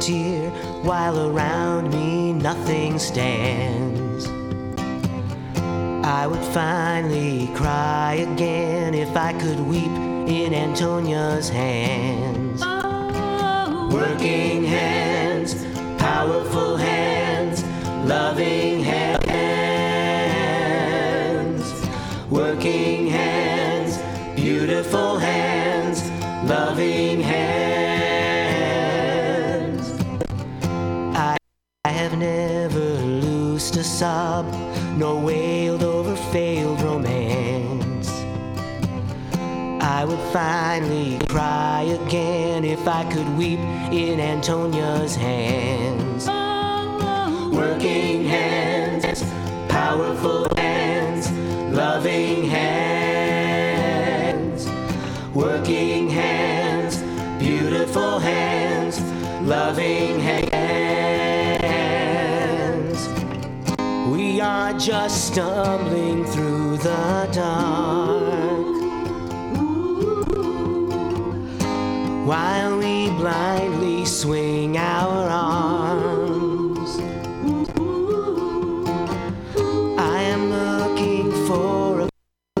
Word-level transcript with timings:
tear 0.00 0.50
while 0.82 1.30
around 1.30 1.90
me 1.90 2.32
nothing 2.32 2.98
stands. 2.98 4.26
I 6.04 6.26
would 6.26 6.44
finally 6.54 7.48
cry 7.54 8.26
again 8.32 8.94
if 8.94 9.16
I 9.16 9.32
could 9.32 9.60
weep 9.60 9.90
in 10.28 10.54
Antonia's 10.54 11.48
hands. 11.48 12.60
Oh. 12.62 13.90
Working 13.92 14.64
hands, 14.64 15.64
powerful 15.98 16.76
hands, 16.76 17.64
loving 18.08 18.84
hands. 18.84 19.25
Never 32.18 32.78
loosed 32.78 33.76
a 33.76 33.84
sob, 33.84 34.46
nor 34.96 35.20
wailed 35.20 35.82
over 35.82 36.16
failed 36.32 36.80
romance. 36.80 38.08
I 39.82 40.04
would 40.04 40.20
finally 40.32 41.18
cry 41.28 41.82
again 41.82 42.64
if 42.64 42.88
I 42.88 43.04
could 43.12 43.28
weep 43.36 43.60
in 43.92 44.18
Antonia's 44.20 45.14
hands. 45.14 46.26
Working 47.54 48.24
hands, 48.24 49.22
powerful 49.68 50.48
hands, 50.56 51.30
loving 51.74 52.44
hands. 52.44 53.76
Working 55.34 56.08
hands, 56.08 57.02
beautiful 57.38 58.18
hands, 58.18 59.00
loving 59.42 60.20
hands. 60.20 61.35
We 64.36 64.42
are 64.42 64.74
just 64.74 65.28
stumbling 65.28 66.26
through 66.26 66.76
the 66.76 67.26
dark. 67.32 68.66
while 72.26 72.76
we 72.76 73.08
blindly 73.16 74.04
swing 74.04 74.76
our 74.76 75.26
arms. 75.26 76.98
I 79.98 80.20
am 80.34 80.50
looking 80.50 81.32
for 81.46 82.02
a 82.02 82.08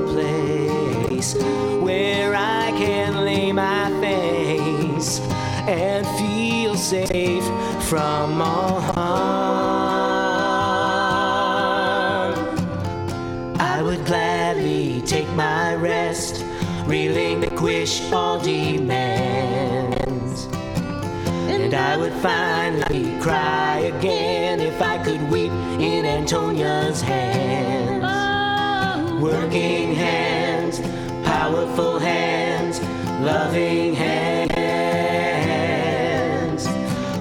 place 0.00 1.34
where 1.82 2.34
I 2.34 2.70
can 2.78 3.22
lay 3.22 3.52
my 3.52 3.90
face 4.00 5.20
and 5.68 6.06
feel 6.16 6.74
safe 6.74 7.44
from 7.86 8.40
all 8.40 8.75
cry 23.26 23.78
again 23.92 24.60
if 24.60 24.80
I 24.80 25.02
could 25.02 25.20
weep 25.28 25.50
in 25.80 26.04
Antonia's 26.04 27.00
hands. 27.00 28.04
Working 29.20 29.96
hands, 29.96 30.78
powerful 31.26 31.98
hands, 31.98 32.80
loving 33.20 33.94
hands. 33.94 34.54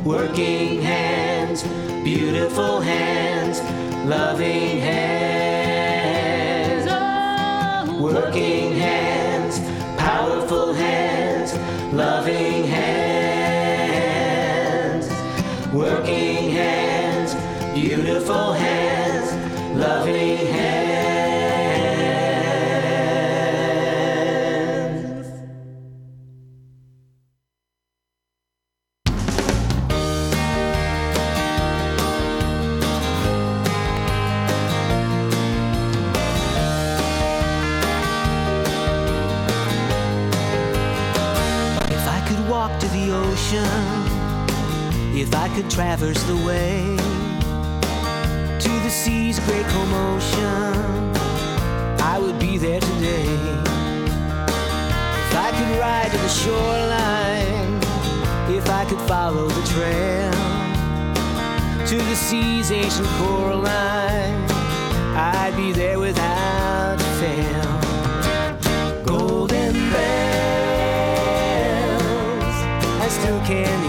Working 0.06 0.84
hands, 0.84 1.64
beautiful 2.04 2.82
hands, 2.82 3.60
loving 4.08 4.82
hands. 4.82 4.85
If 45.26 45.34
I 45.34 45.50
could 45.56 45.70
traverse 45.72 46.22
the 46.24 46.36
way 46.46 46.96
to 48.60 48.70
the 48.86 48.90
sea's 48.90 49.40
great 49.40 49.66
commotion, 49.78 51.16
I 52.00 52.20
would 52.22 52.38
be 52.38 52.60
there 52.60 52.80
today. 52.80 53.26
If 55.24 55.36
I 55.48 55.50
could 55.58 55.80
ride 55.80 56.12
to 56.12 56.18
the 56.18 56.34
shoreline, 56.42 57.82
if 58.56 58.70
I 58.70 58.86
could 58.86 59.02
follow 59.08 59.48
the 59.48 59.64
trail 59.74 60.32
to 61.88 61.98
the 61.98 62.16
sea's 62.16 62.72
ancient 62.72 63.08
coraline, 63.18 64.46
I'd 65.18 65.56
be 65.58 65.72
there 65.72 66.00
without 66.00 67.02
fail. 67.20 67.82
Golden 69.04 69.74
bells, 69.94 70.18
I 73.06 73.08
still 73.10 73.40
can 73.42 73.85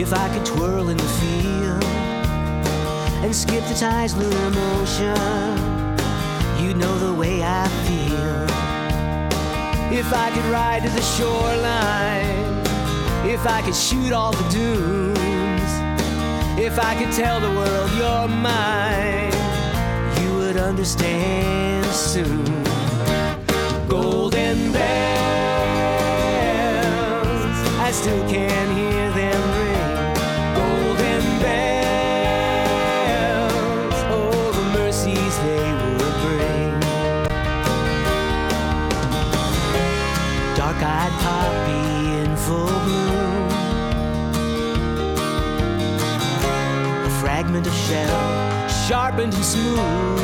if 0.00 0.14
I 0.14 0.28
could 0.30 0.46
twirl 0.46 0.88
in 0.88 0.96
the 0.96 1.10
field 1.20 1.84
and 3.22 3.36
skip 3.36 3.62
the 3.64 3.74
tide's 3.74 4.16
lunar 4.16 4.50
motion, 4.50 5.14
you'd 6.58 6.78
know 6.78 6.96
the 6.98 7.12
way 7.12 7.42
I 7.44 7.68
feel. 7.84 8.48
If 9.92 10.10
I 10.14 10.30
could 10.30 10.46
ride 10.46 10.84
to 10.84 10.88
the 10.88 11.02
shoreline, 11.02 12.64
if 13.28 13.46
I 13.46 13.60
could 13.60 13.74
shoot 13.74 14.12
all 14.14 14.32
the 14.32 14.48
dunes, 14.48 15.70
if 16.58 16.78
I 16.78 16.94
could 16.98 17.12
tell 17.12 17.38
the 17.38 17.50
world 17.50 17.90
you're 17.98 18.26
mine, 18.26 19.34
you 20.22 20.34
would 20.36 20.56
understand 20.56 21.84
soon. 21.84 22.64
Golden 23.86 24.72
bells, 24.72 24.80
I 27.78 27.90
still 27.92 28.26
can 28.30 28.76
hear 28.76 28.79
of 47.92 48.70
sharpened 48.86 49.34
and 49.34 49.44
smooth. 49.44 50.19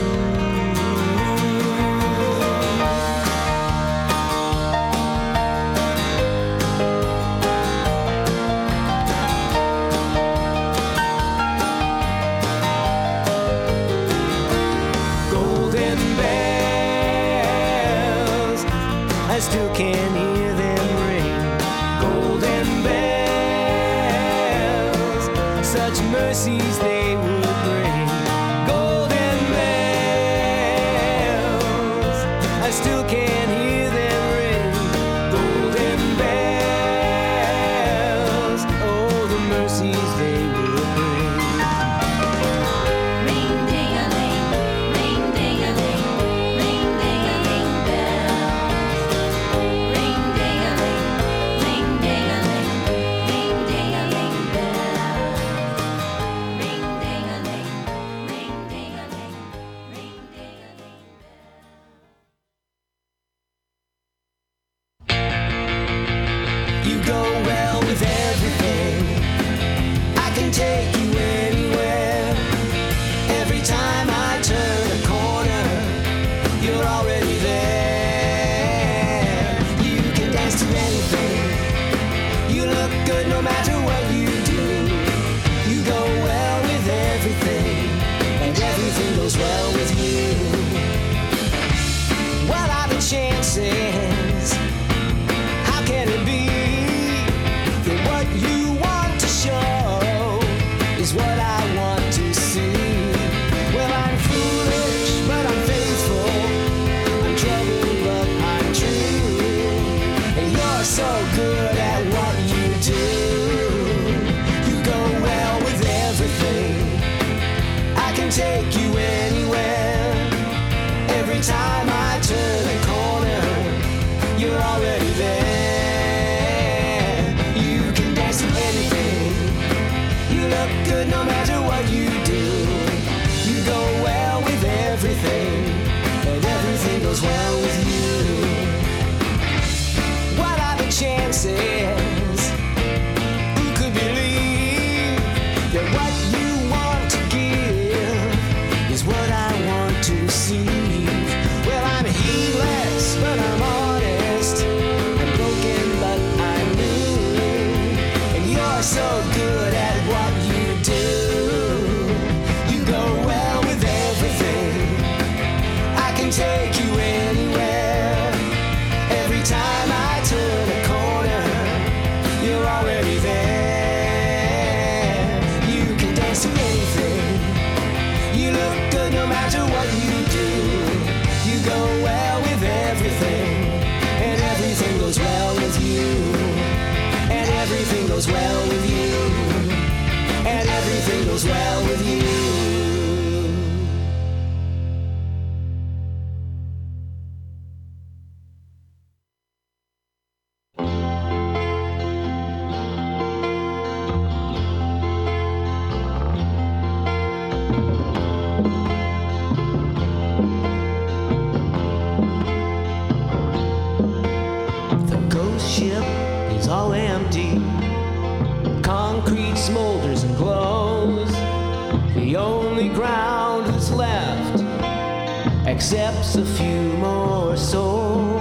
accepts 225.76 226.37
a 226.37 226.44
few 226.56 226.81
more 226.94 227.55
souls. 227.55 228.40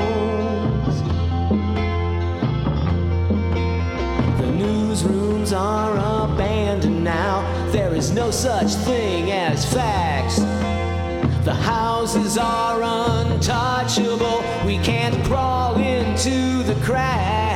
The 4.40 4.50
newsrooms 4.62 5.52
are 5.52 5.98
abandoned 6.32 7.04
now. 7.04 7.42
There 7.74 7.94
is 7.94 8.14
no 8.14 8.32
such 8.32 8.72
thing 8.88 9.32
as 9.32 9.66
facts. 9.66 10.40
The 11.44 11.54
houses 11.54 12.38
are 12.38 12.82
untouchable. 12.82 14.42
We 14.66 14.78
can't 14.78 15.22
crawl 15.26 15.76
into 15.76 16.64
the 16.64 16.76
cracks. 16.86 17.55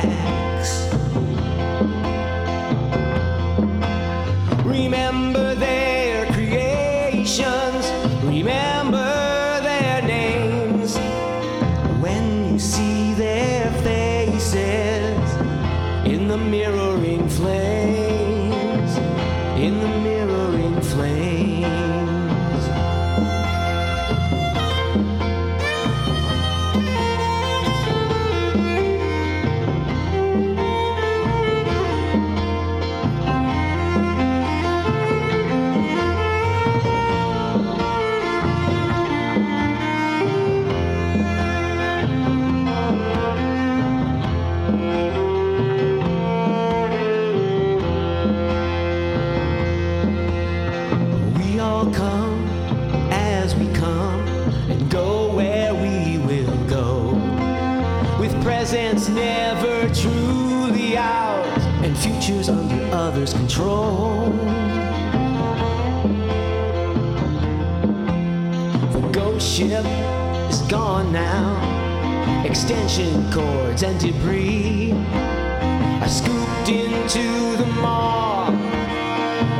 extension 72.70 73.32
cords 73.32 73.82
and 73.82 73.98
debris. 73.98 74.92
I 74.92 76.06
scooped 76.06 76.68
into 76.68 77.56
the 77.56 77.66
maw 77.66 78.46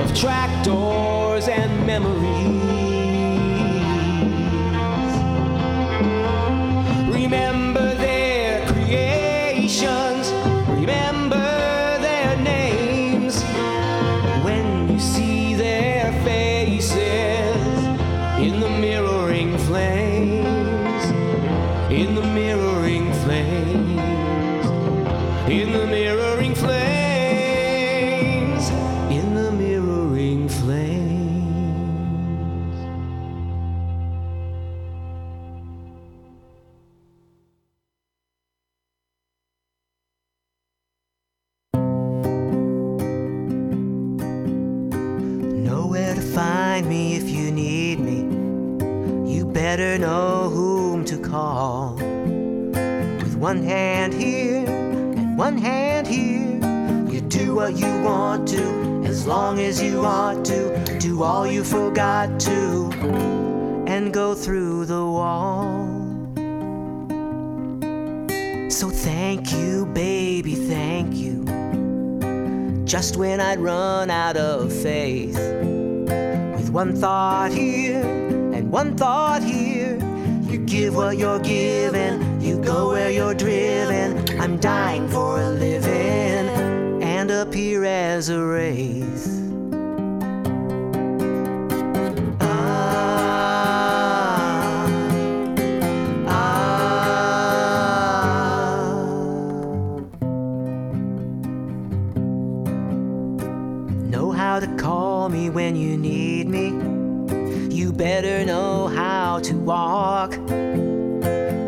of 0.00 0.14
track 0.14 0.64
doors 0.64 1.48
and 1.48 1.84
memories. 1.84 2.49
find 46.80 46.88
me 46.88 47.14
if 47.14 47.28
you 47.28 47.50
need 47.50 48.00
me. 48.00 48.20
You 49.30 49.44
better 49.44 49.98
know 49.98 50.48
whom 50.48 51.04
to 51.04 51.18
call. 51.18 51.94
With 53.22 53.36
one 53.36 53.62
hand 53.62 54.14
here 54.14 54.64
and 54.66 55.36
one 55.36 55.58
hand 55.58 56.06
here, 56.06 56.58
you 57.12 57.20
do 57.20 57.54
what 57.54 57.76
you 57.76 58.00
want 58.00 58.48
to, 58.48 59.04
as 59.04 59.26
long 59.26 59.58
as 59.58 59.82
you 59.82 60.06
ought 60.06 60.42
to. 60.46 60.98
Do 60.98 61.22
all 61.22 61.46
you 61.46 61.64
forgot 61.64 62.40
to, 62.40 62.90
and 63.86 64.12
go 64.12 64.34
through 64.34 64.86
the 64.86 65.04
wall. 65.04 65.86
So 68.70 68.88
thank 68.88 69.52
you, 69.52 69.84
baby, 69.86 70.54
thank 70.54 71.14
you. 71.14 71.44
Just 72.86 73.16
when 73.16 73.38
I'd 73.40 73.60
run 73.60 74.10
out 74.10 74.36
of 74.38 74.72
faith 74.72 75.59
one 76.70 76.94
thought 76.94 77.50
here 77.50 78.00
and 78.54 78.70
one 78.70 78.96
thought 78.96 79.42
here. 79.42 79.98
You 80.42 80.58
give 80.58 80.94
what 80.94 81.18
you're 81.18 81.40
given, 81.40 82.40
you 82.40 82.60
go 82.60 82.90
where 82.90 83.10
you're 83.10 83.34
driven. 83.34 84.40
I'm 84.40 84.56
dying 84.58 85.08
for 85.08 85.40
a 85.40 85.50
living 85.50 87.02
and 87.02 87.30
appear 87.30 87.84
as 87.84 88.28
a 88.28 88.44
wraith. 88.44 89.39
Better 108.00 108.46
know 108.46 108.86
how 108.86 109.38
to 109.40 109.52
walk 109.56 110.30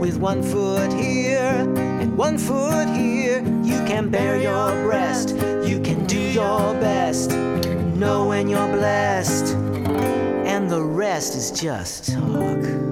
with 0.01 0.17
one 0.17 0.43
foot 0.43 0.91
here 0.91 1.71
and 2.01 2.17
one 2.17 2.39
foot 2.39 2.89
here. 2.89 3.41
You 3.63 3.85
can 3.85 4.09
bear 4.09 4.41
your 4.41 4.71
breast, 4.87 5.37
you 5.69 5.79
can 5.85 6.07
do 6.07 6.19
your 6.19 6.73
best. 6.81 7.33
Know 7.33 8.29
when 8.29 8.49
you're 8.49 8.73
blessed, 8.73 9.55
and 9.55 10.71
the 10.71 10.83
rest 10.83 11.37
is 11.37 11.51
just 11.51 12.11
talk. 12.11 12.92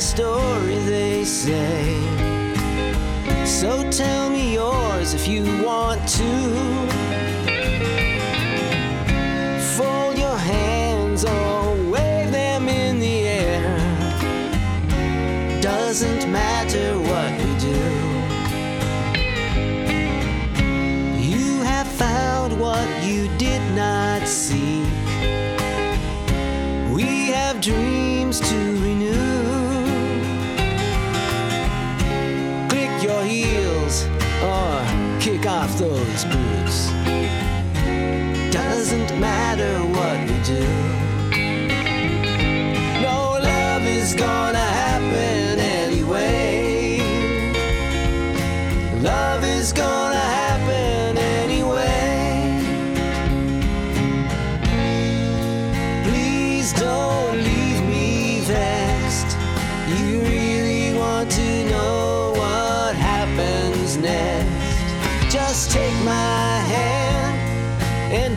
A 0.00 0.02
story, 0.02 0.78
they 0.78 1.24
say. 1.24 2.00
So 3.44 3.90
tell 3.90 4.30
me 4.30 4.54
yours 4.54 5.12
if 5.12 5.28
you 5.28 5.44
want 5.62 6.00
to. 6.08 7.39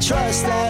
Trust 0.07 0.43
that 0.43 0.62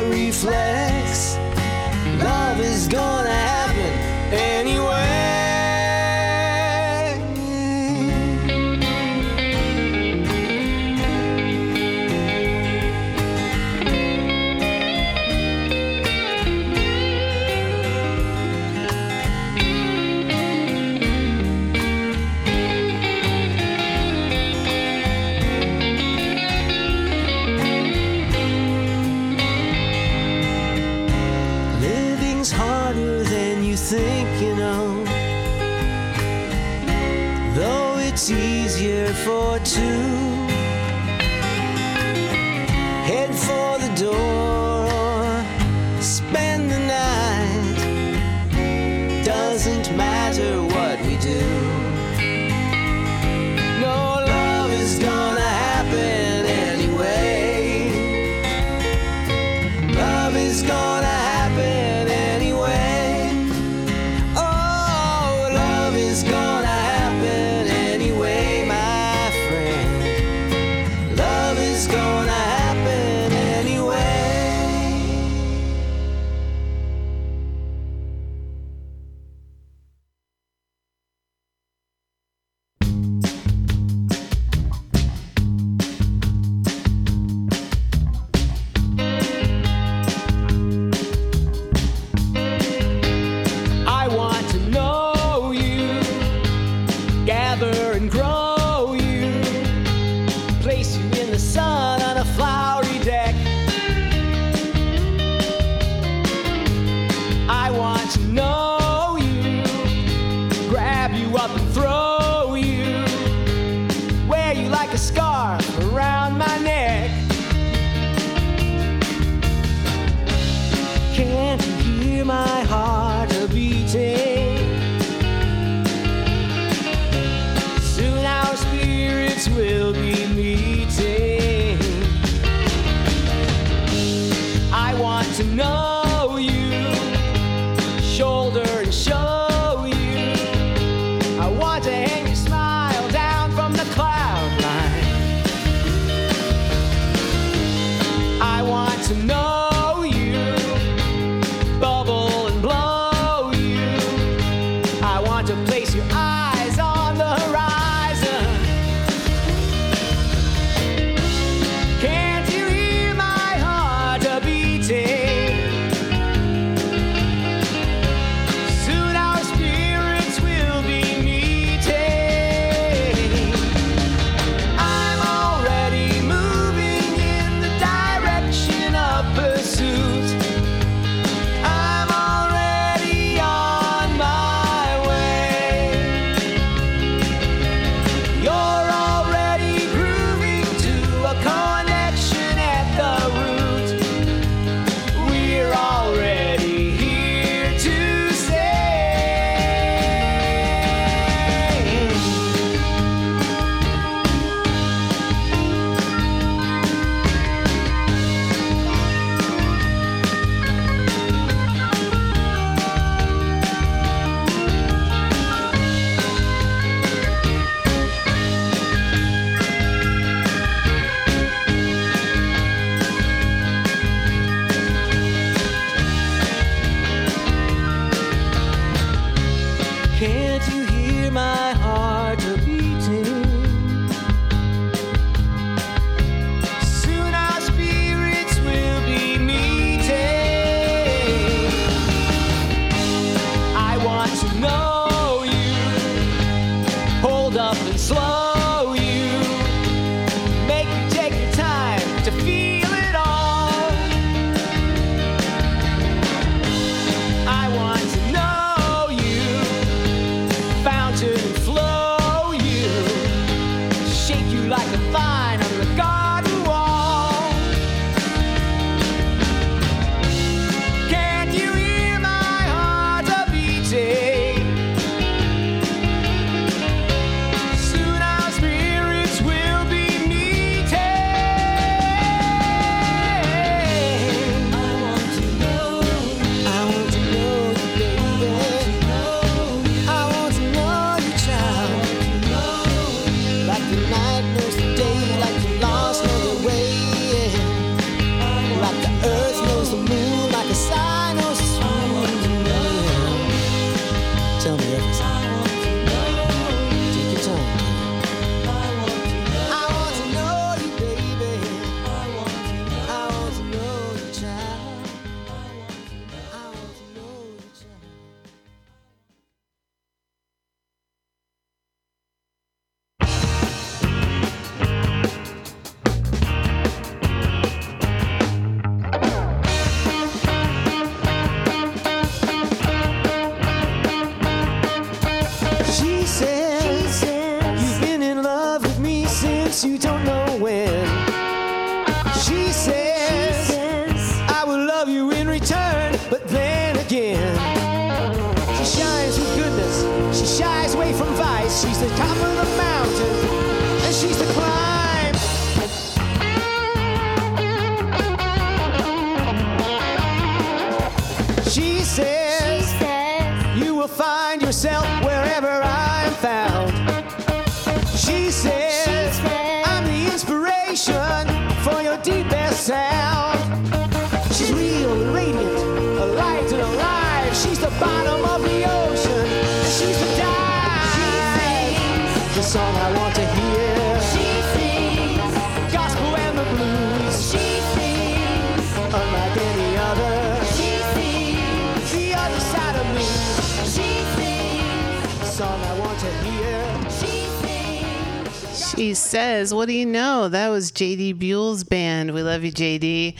She 398.95 399.15
says, 399.15 399.73
What 399.73 399.87
do 399.87 399.93
you 399.93 400.05
know? 400.05 400.49
That 400.49 400.69
was 400.69 400.91
JD 400.91 401.39
Buell's 401.39 401.83
band. 401.83 402.33
We 402.33 402.43
love 402.43 402.63
you, 402.63 402.71
JD. 402.71 403.35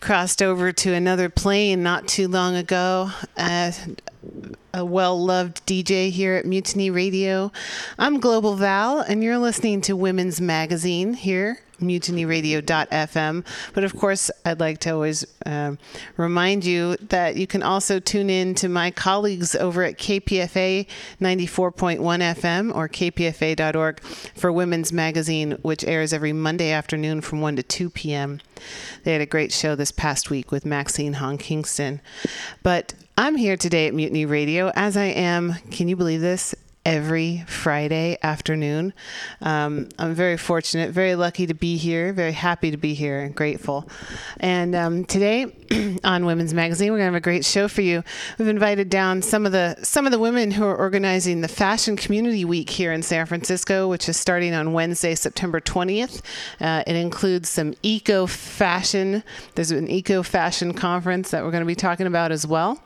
crossed 0.00 0.42
over 0.42 0.72
to 0.72 0.92
another 0.92 1.28
plane 1.28 1.82
not 1.82 2.08
too 2.08 2.26
long 2.26 2.56
ago. 2.56 3.10
Uh, 3.36 3.70
a 4.74 4.84
well 4.84 5.24
loved 5.24 5.64
DJ 5.66 6.10
here 6.10 6.34
at 6.34 6.44
Mutiny 6.44 6.90
Radio. 6.90 7.52
I'm 7.98 8.18
Global 8.18 8.54
Val, 8.56 9.00
and 9.00 9.22
you're 9.22 9.38
listening 9.38 9.80
to 9.82 9.94
Women's 9.94 10.40
Magazine 10.40 11.14
here 11.14 11.60
mutinyradio.fm. 11.80 13.44
But 13.74 13.84
of 13.84 13.96
course, 13.96 14.30
I'd 14.44 14.60
like 14.60 14.78
to 14.80 14.90
always 14.90 15.26
uh, 15.46 15.76
remind 16.16 16.64
you 16.64 16.96
that 16.96 17.36
you 17.36 17.46
can 17.46 17.62
also 17.62 18.00
tune 18.00 18.30
in 18.30 18.54
to 18.56 18.68
my 18.68 18.90
colleagues 18.90 19.54
over 19.54 19.82
at 19.82 19.98
KPFA 19.98 20.86
94.1 21.20 21.98
FM 21.98 22.74
or 22.74 22.88
kpfa.org 22.88 24.00
for 24.00 24.52
Women's 24.52 24.92
Magazine, 24.92 25.52
which 25.62 25.84
airs 25.84 26.12
every 26.12 26.32
Monday 26.32 26.70
afternoon 26.70 27.20
from 27.20 27.40
1 27.40 27.56
to 27.56 27.62
2 27.62 27.90
p.m. 27.90 28.40
They 29.04 29.12
had 29.12 29.20
a 29.20 29.26
great 29.26 29.52
show 29.52 29.74
this 29.74 29.92
past 29.92 30.30
week 30.30 30.50
with 30.50 30.66
Maxine 30.66 31.14
Hong 31.14 31.38
Kingston. 31.38 32.00
But 32.62 32.94
I'm 33.16 33.36
here 33.36 33.56
today 33.56 33.88
at 33.88 33.94
Mutiny 33.94 34.26
Radio, 34.26 34.70
as 34.74 34.96
I 34.96 35.06
am, 35.06 35.54
can 35.70 35.88
you 35.88 35.96
believe 35.96 36.20
this? 36.20 36.54
Every 36.88 37.44
Friday 37.46 38.16
afternoon. 38.22 38.94
Um, 39.42 39.90
I'm 39.98 40.14
very 40.14 40.38
fortunate, 40.38 40.90
very 40.90 41.16
lucky 41.16 41.46
to 41.46 41.52
be 41.52 41.76
here, 41.76 42.14
very 42.14 42.32
happy 42.32 42.70
to 42.70 42.78
be 42.78 42.94
here, 42.94 43.20
and 43.20 43.34
grateful. 43.34 43.86
And 44.40 44.74
um, 44.74 45.04
today 45.04 45.54
on 46.04 46.24
Women's 46.24 46.54
Magazine, 46.54 46.90
we're 46.90 46.96
gonna 46.96 47.10
have 47.10 47.14
a 47.14 47.20
great 47.20 47.44
show 47.44 47.68
for 47.68 47.82
you. 47.82 48.02
We've 48.38 48.48
invited 48.48 48.88
down 48.88 49.20
some 49.20 49.44
of 49.44 49.52
the 49.52 49.76
some 49.82 50.06
of 50.06 50.12
the 50.12 50.18
women 50.18 50.50
who 50.50 50.64
are 50.64 50.74
organizing 50.74 51.42
the 51.42 51.48
Fashion 51.48 51.94
Community 51.94 52.46
Week 52.46 52.70
here 52.70 52.94
in 52.94 53.02
San 53.02 53.26
Francisco, 53.26 53.86
which 53.86 54.08
is 54.08 54.16
starting 54.16 54.54
on 54.54 54.72
Wednesday, 54.72 55.14
September 55.14 55.60
20th. 55.60 56.22
Uh, 56.58 56.82
it 56.86 56.96
includes 56.96 57.50
some 57.50 57.74
eco 57.82 58.26
fashion. 58.26 59.22
There's 59.56 59.72
an 59.72 59.88
eco 59.88 60.22
fashion 60.22 60.72
conference 60.72 61.32
that 61.32 61.44
we're 61.44 61.50
going 61.50 61.60
to 61.60 61.66
be 61.66 61.74
talking 61.74 62.06
about 62.06 62.32
as 62.32 62.46
well 62.46 62.80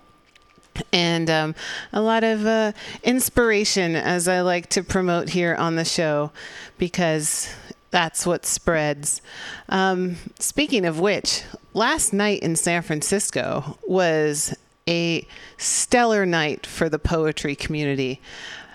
and 0.92 1.28
um, 1.30 1.54
a 1.92 2.00
lot 2.00 2.24
of 2.24 2.46
uh, 2.46 2.72
inspiration, 3.02 3.96
as 3.96 4.28
I 4.28 4.40
like 4.40 4.68
to 4.70 4.82
promote 4.82 5.30
here 5.30 5.54
on 5.54 5.76
the 5.76 5.84
show, 5.84 6.32
because 6.78 7.54
that's 7.90 8.26
what 8.26 8.46
spreads. 8.46 9.20
Um, 9.68 10.16
speaking 10.38 10.84
of 10.84 10.98
which, 10.98 11.42
last 11.74 12.12
night 12.12 12.42
in 12.42 12.56
San 12.56 12.82
Francisco 12.82 13.78
was 13.86 14.56
a 14.88 15.26
stellar 15.58 16.26
night 16.26 16.66
for 16.66 16.88
the 16.88 16.98
poetry 16.98 17.54
community. 17.54 18.20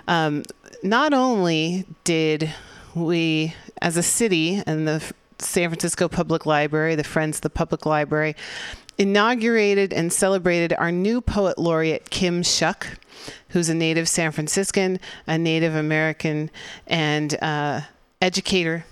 Um, 0.08 0.44
not 0.84 1.14
only 1.14 1.86
did 2.04 2.54
we, 2.96 3.54
as 3.82 3.98
a 3.98 4.04
city 4.04 4.62
and 4.66 4.88
the 4.88 5.04
San 5.40 5.70
Francisco 5.70 6.08
Public 6.08 6.46
Library, 6.46 6.96
the 6.96 7.04
Friends 7.04 7.40
of 7.40 7.42
the 7.42 7.50
Public 7.50 7.86
Library, 7.86 8.36
inaugurated 8.98 9.94
and 9.94 10.12
celebrated 10.12 10.74
our 10.74 10.92
new 10.92 11.22
poet 11.22 11.58
laureate, 11.58 12.10
Kim 12.10 12.44
Shuck, 12.44 12.88
who's 13.50 13.70
a 13.70 13.74
native 13.74 14.08
San 14.10 14.32
Franciscan, 14.32 15.00
a 15.26 15.38
Native 15.38 15.76
American, 15.76 16.50
and 16.88 17.42
uh, 17.42 17.82
educator, 18.22 18.86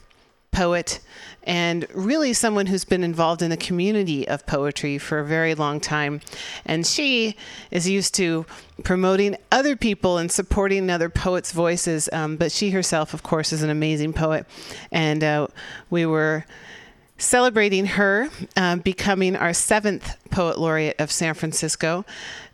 poet, 0.51 0.99
and 1.43 1.85
really 1.93 2.33
someone 2.33 2.65
who's 2.65 2.85
been 2.85 3.03
involved 3.03 3.41
in 3.41 3.49
the 3.49 3.57
community 3.57 4.27
of 4.27 4.45
poetry 4.47 4.97
for 4.97 5.19
a 5.19 5.25
very 5.25 5.53
long 5.53 5.79
time. 5.79 6.21
And 6.65 6.87
she 6.87 7.35
is 7.71 7.87
used 7.87 8.15
to 8.15 8.45
promoting 8.83 9.35
other 9.51 9.75
people 9.75 10.17
and 10.17 10.31
supporting 10.31 10.89
other 10.89 11.09
poets' 11.09 11.51
voices. 11.51 12.09
Um, 12.11 12.37
but 12.37 12.51
she 12.51 12.71
herself, 12.71 13.13
of 13.13 13.21
course, 13.21 13.53
is 13.53 13.61
an 13.61 13.69
amazing 13.69 14.13
poet. 14.13 14.45
And 14.91 15.23
uh, 15.23 15.47
we 15.89 16.05
were 16.05 16.45
celebrating 17.17 17.85
her 17.85 18.29
uh, 18.55 18.75
becoming 18.77 19.35
our 19.35 19.53
seventh 19.53 20.17
poet 20.31 20.59
laureate 20.59 20.99
of 20.99 21.11
San 21.11 21.33
Francisco 21.33 22.05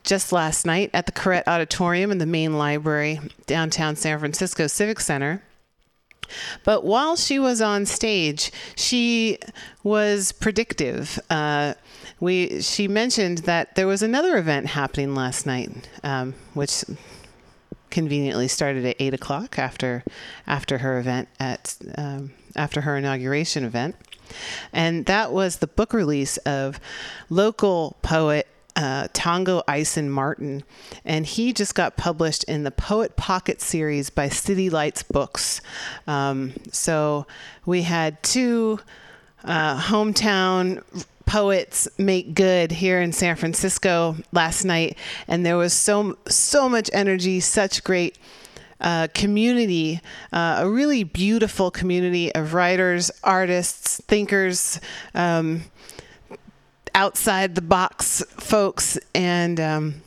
just 0.04 0.32
last 0.32 0.66
night 0.66 0.90
at 0.94 1.06
the 1.06 1.12
Koret 1.12 1.44
Auditorium 1.48 2.12
in 2.12 2.18
the 2.18 2.26
main 2.26 2.58
library, 2.58 3.20
downtown 3.46 3.96
San 3.96 4.20
Francisco 4.20 4.68
Civic 4.68 5.00
Center. 5.00 5.44
But 6.64 6.84
while 6.84 7.16
she 7.16 7.40
was 7.40 7.62
on 7.62 7.86
stage, 7.86 8.52
she 8.76 9.38
was 9.84 10.32
predictive. 10.32 11.20
Uh, 11.30 11.74
we 12.20 12.62
she 12.62 12.88
mentioned 12.88 13.40
that 13.40 13.76
there 13.76 13.88
was 13.88 14.02
another 14.02 14.38
event 14.38 14.68
happening 14.68 15.14
last 15.14 15.46
night, 15.46 15.90
um, 16.04 16.34
which 16.54 16.86
conveniently 17.90 18.48
started 18.48 18.86
at 18.86 18.96
eight 19.00 19.14
o'clock 19.14 19.60
after 19.60 20.04
after 20.48 20.78
her 20.78 21.00
event 21.00 21.28
at 21.40 21.76
um, 21.98 22.32
after 22.56 22.82
her 22.82 22.96
inauguration 22.96 23.66
event. 23.66 23.96
And 24.74 25.06
that 25.06 25.32
was 25.32 25.58
the 25.58 25.68
book 25.68 25.94
release 25.94 26.38
of 26.38 26.80
local 27.30 27.98
poet 28.02 28.48
uh, 28.76 29.08
Tongo 29.14 29.64
Eisen 29.68 30.10
Martin, 30.10 30.64
and 31.04 31.26
he 31.26 31.54
just 31.54 31.76
got 31.76 31.98
published 31.98 32.44
in 32.46 32.64
the 32.64 32.72
Poet 32.72 33.16
Pocket 33.18 33.62
series 33.62 34.10
by 34.10 34.30
City 34.30 34.70
Lights 34.70 35.04
Books. 35.04 35.62
Um, 36.08 36.54
so 36.72 37.28
we 37.66 37.82
had 37.82 38.22
two 38.24 38.80
uh, 39.44 39.80
hometown 39.80 40.84
poets 41.26 41.88
make 41.98 42.34
good 42.34 42.72
here 42.72 43.02
in 43.02 43.12
San 43.12 43.36
Francisco 43.36 44.16
last 44.32 44.64
night, 44.64 44.98
and 45.28 45.46
there 45.46 45.58
was 45.58 45.74
so 45.74 46.18
so 46.28 46.70
much 46.70 46.90
energy, 46.94 47.40
such 47.40 47.84
great 47.84 48.18
uh, 48.82 49.08
community, 49.14 50.02
uh, 50.34 50.58
a 50.60 50.70
really 50.70 51.04
beautiful 51.04 51.72
community 51.72 52.34
of 52.36 52.54
writers, 52.54 53.12
artists, 53.24 54.02
thinkers, 54.08 54.80
um, 55.14 55.64
outside 56.94 57.56
the 57.56 57.62
box 57.62 58.24
folks, 58.32 59.00
and 59.16 59.60
um, 59.60 60.02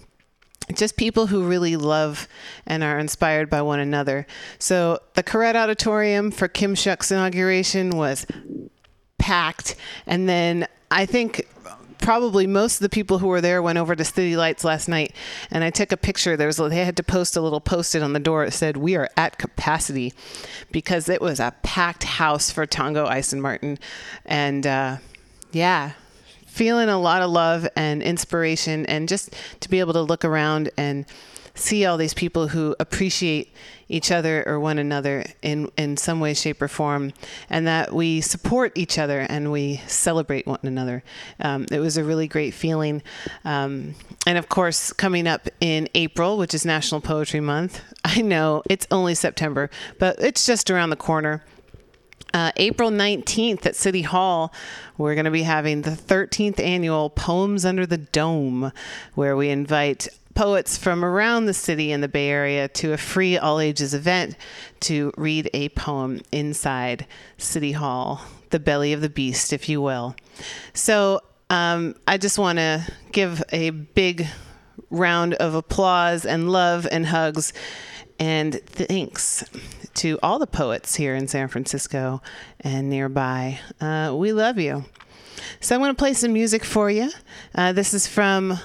just 0.74 0.96
people 0.96 1.26
who 1.26 1.44
really 1.44 1.76
love 1.76 2.28
and 2.66 2.82
are 2.82 2.98
inspired 2.98 3.48
by 3.48 3.62
one 3.62 3.80
another. 3.80 4.26
So 4.58 5.00
the 5.14 5.22
Koret 5.22 5.54
Auditorium 5.54 6.30
for 6.30 6.48
Kim 6.48 6.74
Shuck's 6.74 7.10
inauguration 7.10 7.90
was 7.90 8.26
packed, 9.18 9.76
and 10.06 10.28
then 10.28 10.66
I 10.90 11.06
think 11.06 11.46
probably 11.98 12.46
most 12.46 12.76
of 12.76 12.80
the 12.80 12.88
people 12.88 13.18
who 13.18 13.28
were 13.28 13.40
there 13.40 13.62
went 13.62 13.78
over 13.78 13.94
to 13.94 14.04
City 14.04 14.36
Lights 14.36 14.64
last 14.64 14.88
night, 14.88 15.14
and 15.50 15.64
I 15.64 15.70
took 15.70 15.92
a 15.92 15.96
picture. 15.96 16.36
There 16.36 16.46
was 16.46 16.56
they 16.56 16.84
had 16.84 16.96
to 16.96 17.02
post 17.02 17.36
a 17.36 17.40
little 17.40 17.60
post-it 17.60 18.02
on 18.02 18.12
the 18.12 18.20
door 18.20 18.44
that 18.44 18.52
said 18.52 18.76
"We 18.76 18.96
are 18.96 19.08
at 19.16 19.38
capacity," 19.38 20.12
because 20.70 21.08
it 21.08 21.20
was 21.20 21.40
a 21.40 21.54
packed 21.62 22.04
house 22.04 22.50
for 22.50 22.66
Tongo 22.66 23.06
and 23.06 23.42
Martin, 23.42 23.78
and 24.24 24.66
uh, 24.66 24.96
yeah, 25.52 25.92
feeling 26.46 26.88
a 26.88 27.00
lot 27.00 27.22
of 27.22 27.30
love 27.30 27.66
and 27.76 28.02
inspiration, 28.02 28.86
and 28.86 29.08
just 29.08 29.34
to 29.60 29.68
be 29.68 29.80
able 29.80 29.92
to 29.92 30.02
look 30.02 30.24
around 30.24 30.70
and 30.76 31.06
see 31.54 31.86
all 31.86 31.96
these 31.96 32.14
people 32.14 32.48
who 32.48 32.74
appreciate 32.80 33.54
each 33.88 34.10
other 34.10 34.42
or 34.46 34.58
one 34.58 34.78
another 34.78 35.24
in, 35.42 35.70
in 35.76 35.96
some 35.96 36.18
way, 36.18 36.34
shape, 36.34 36.60
or 36.60 36.68
form, 36.68 37.12
and 37.48 37.66
that 37.66 37.92
we 37.92 38.20
support 38.20 38.72
each 38.74 38.98
other 38.98 39.20
and 39.20 39.52
we 39.52 39.80
celebrate 39.86 40.46
one 40.46 40.58
another. 40.62 41.04
Um, 41.40 41.66
it 41.70 41.78
was 41.78 41.96
a 41.96 42.04
really 42.04 42.26
great 42.26 42.54
feeling. 42.54 43.02
Um, 43.44 43.94
and 44.26 44.36
of 44.36 44.48
course, 44.48 44.92
coming 44.92 45.26
up 45.26 45.48
in 45.60 45.88
April, 45.94 46.38
which 46.38 46.54
is 46.54 46.64
National 46.64 47.00
Poetry 47.00 47.40
Month, 47.40 47.80
I 48.04 48.20
know 48.22 48.62
it's 48.68 48.86
only 48.90 49.14
September, 49.14 49.70
but 49.98 50.18
it's 50.18 50.44
just 50.44 50.70
around 50.70 50.90
the 50.90 50.96
corner. 50.96 51.44
Uh, 52.32 52.50
April 52.56 52.90
19th 52.90 53.64
at 53.64 53.76
City 53.76 54.02
Hall, 54.02 54.52
we're 54.98 55.14
going 55.14 55.24
to 55.24 55.30
be 55.30 55.44
having 55.44 55.82
the 55.82 55.90
13th 55.90 56.58
annual 56.58 57.08
Poems 57.08 57.64
Under 57.64 57.86
the 57.86 57.98
Dome, 57.98 58.72
where 59.14 59.36
we 59.36 59.50
invite 59.50 60.08
poets 60.34 60.76
from 60.76 61.04
around 61.04 61.46
the 61.46 61.54
city 61.54 61.92
and 61.92 62.02
the 62.02 62.08
Bay 62.08 62.28
Area 62.28 62.68
to 62.68 62.92
a 62.92 62.96
free 62.96 63.38
all 63.38 63.60
ages 63.60 63.94
event 63.94 64.36
to 64.80 65.12
read 65.16 65.48
a 65.54 65.68
poem 65.70 66.20
inside 66.32 67.06
City 67.38 67.72
Hall, 67.72 68.22
the 68.50 68.58
belly 68.58 68.92
of 68.92 69.00
the 69.00 69.08
beast, 69.08 69.52
if 69.52 69.68
you 69.68 69.80
will. 69.80 70.16
So 70.72 71.20
um, 71.50 71.94
I 72.06 72.18
just 72.18 72.38
want 72.38 72.58
to 72.58 72.84
give 73.12 73.42
a 73.52 73.70
big 73.70 74.26
round 74.90 75.34
of 75.34 75.54
applause 75.54 76.24
and 76.24 76.50
love 76.50 76.86
and 76.90 77.06
hugs 77.06 77.52
and 78.18 78.60
thanks 78.66 79.44
to 79.94 80.18
all 80.22 80.38
the 80.38 80.46
poets 80.46 80.94
here 80.94 81.14
in 81.14 81.28
San 81.28 81.48
Francisco 81.48 82.22
and 82.60 82.88
nearby. 82.88 83.60
Uh, 83.80 84.12
we 84.14 84.32
love 84.32 84.58
you. 84.58 84.84
So 85.64 85.74
I'm 85.74 85.80
going 85.80 85.92
to 85.92 85.98
play 85.98 86.12
some 86.12 86.34
music 86.34 86.62
for 86.62 86.90
you. 86.90 87.10
Uh, 87.54 87.72
this 87.72 87.94
is 87.94 88.06
from 88.06 88.58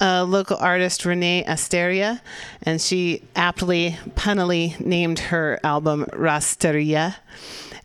a 0.00 0.24
local 0.24 0.56
artist, 0.56 1.04
Renee 1.04 1.44
Asteria, 1.44 2.22
and 2.62 2.80
she 2.80 3.24
aptly, 3.36 3.98
punnily 4.14 4.74
named 4.80 5.18
her 5.18 5.60
album 5.62 6.06
Rasteria. 6.14 7.14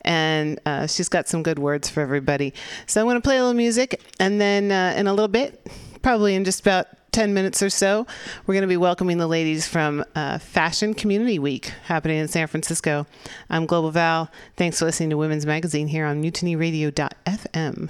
And 0.04 0.58
uh, 0.66 0.88
she's 0.88 1.10
got 1.10 1.28
some 1.28 1.44
good 1.44 1.60
words 1.60 1.90
for 1.90 2.00
everybody. 2.00 2.54
So 2.86 3.02
I'm 3.02 3.08
going 3.08 3.18
to 3.18 3.22
play 3.22 3.36
a 3.36 3.42
little 3.42 3.58
music, 3.58 4.02
and 4.22 4.40
then 4.40 4.72
uh, 4.72 4.94
in 4.96 5.06
a 5.06 5.12
little 5.12 5.28
bit, 5.28 5.70
probably 6.02 6.34
in 6.34 6.46
just 6.46 6.62
about 6.62 6.88
10 7.12 7.34
minutes 7.34 7.62
or 7.62 7.70
so, 7.70 8.08
we're 8.48 8.54
going 8.54 8.62
to 8.62 8.70
be 8.70 8.78
welcoming 8.78 9.18
the 9.18 9.28
ladies 9.28 9.68
from 9.68 10.02
uh, 10.16 10.38
Fashion 10.38 10.94
Community 10.94 11.40
Week 11.40 11.74
happening 11.88 12.20
in 12.20 12.30
San 12.30 12.48
Francisco. 12.48 13.06
I'm 13.50 13.66
Global 13.66 13.92
Val. 13.92 14.32
Thanks 14.56 14.80
for 14.80 14.86
listening 14.86 15.10
to 15.10 15.18
Women's 15.18 15.46
Magazine 15.46 15.90
here 15.90 16.06
on 16.06 16.24
mutinyradio.fm. 16.24 17.90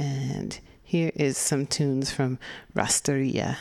And 0.00 0.58
here 0.82 1.12
is 1.14 1.36
some 1.36 1.66
tunes 1.66 2.10
from 2.10 2.38
Rasteria. 2.74 3.58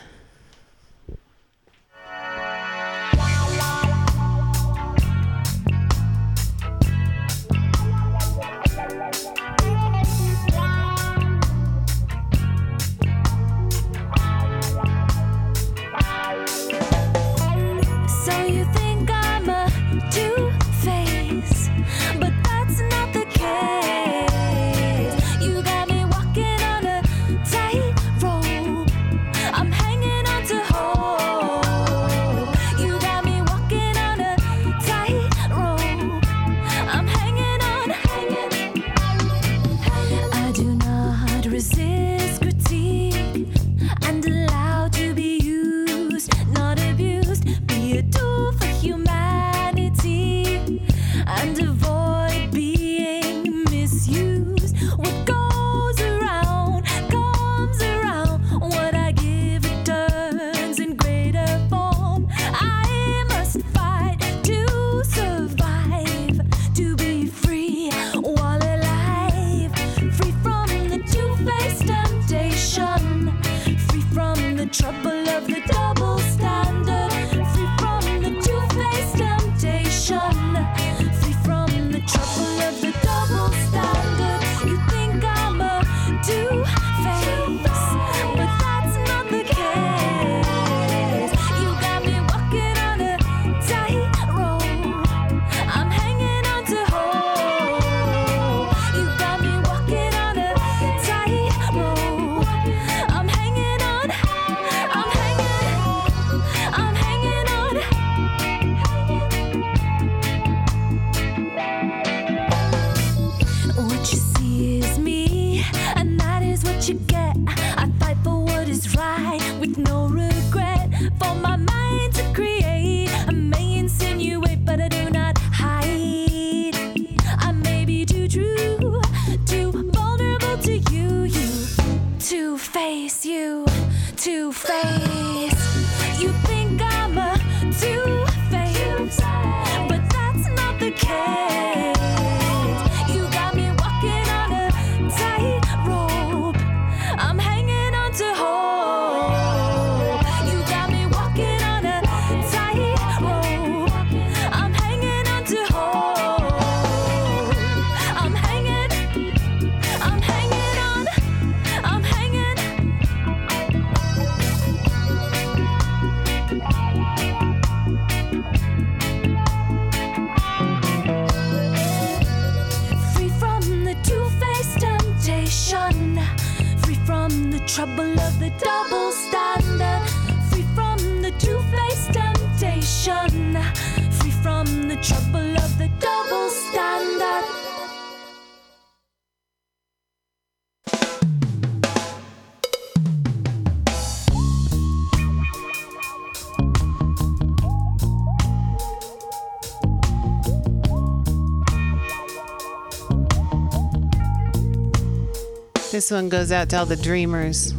this 206.09 206.15
one 206.15 206.27
goes 206.27 206.51
out 206.51 206.69
to 206.69 206.75
all 206.75 206.87
the 206.87 206.95
dreamers. 206.95 207.75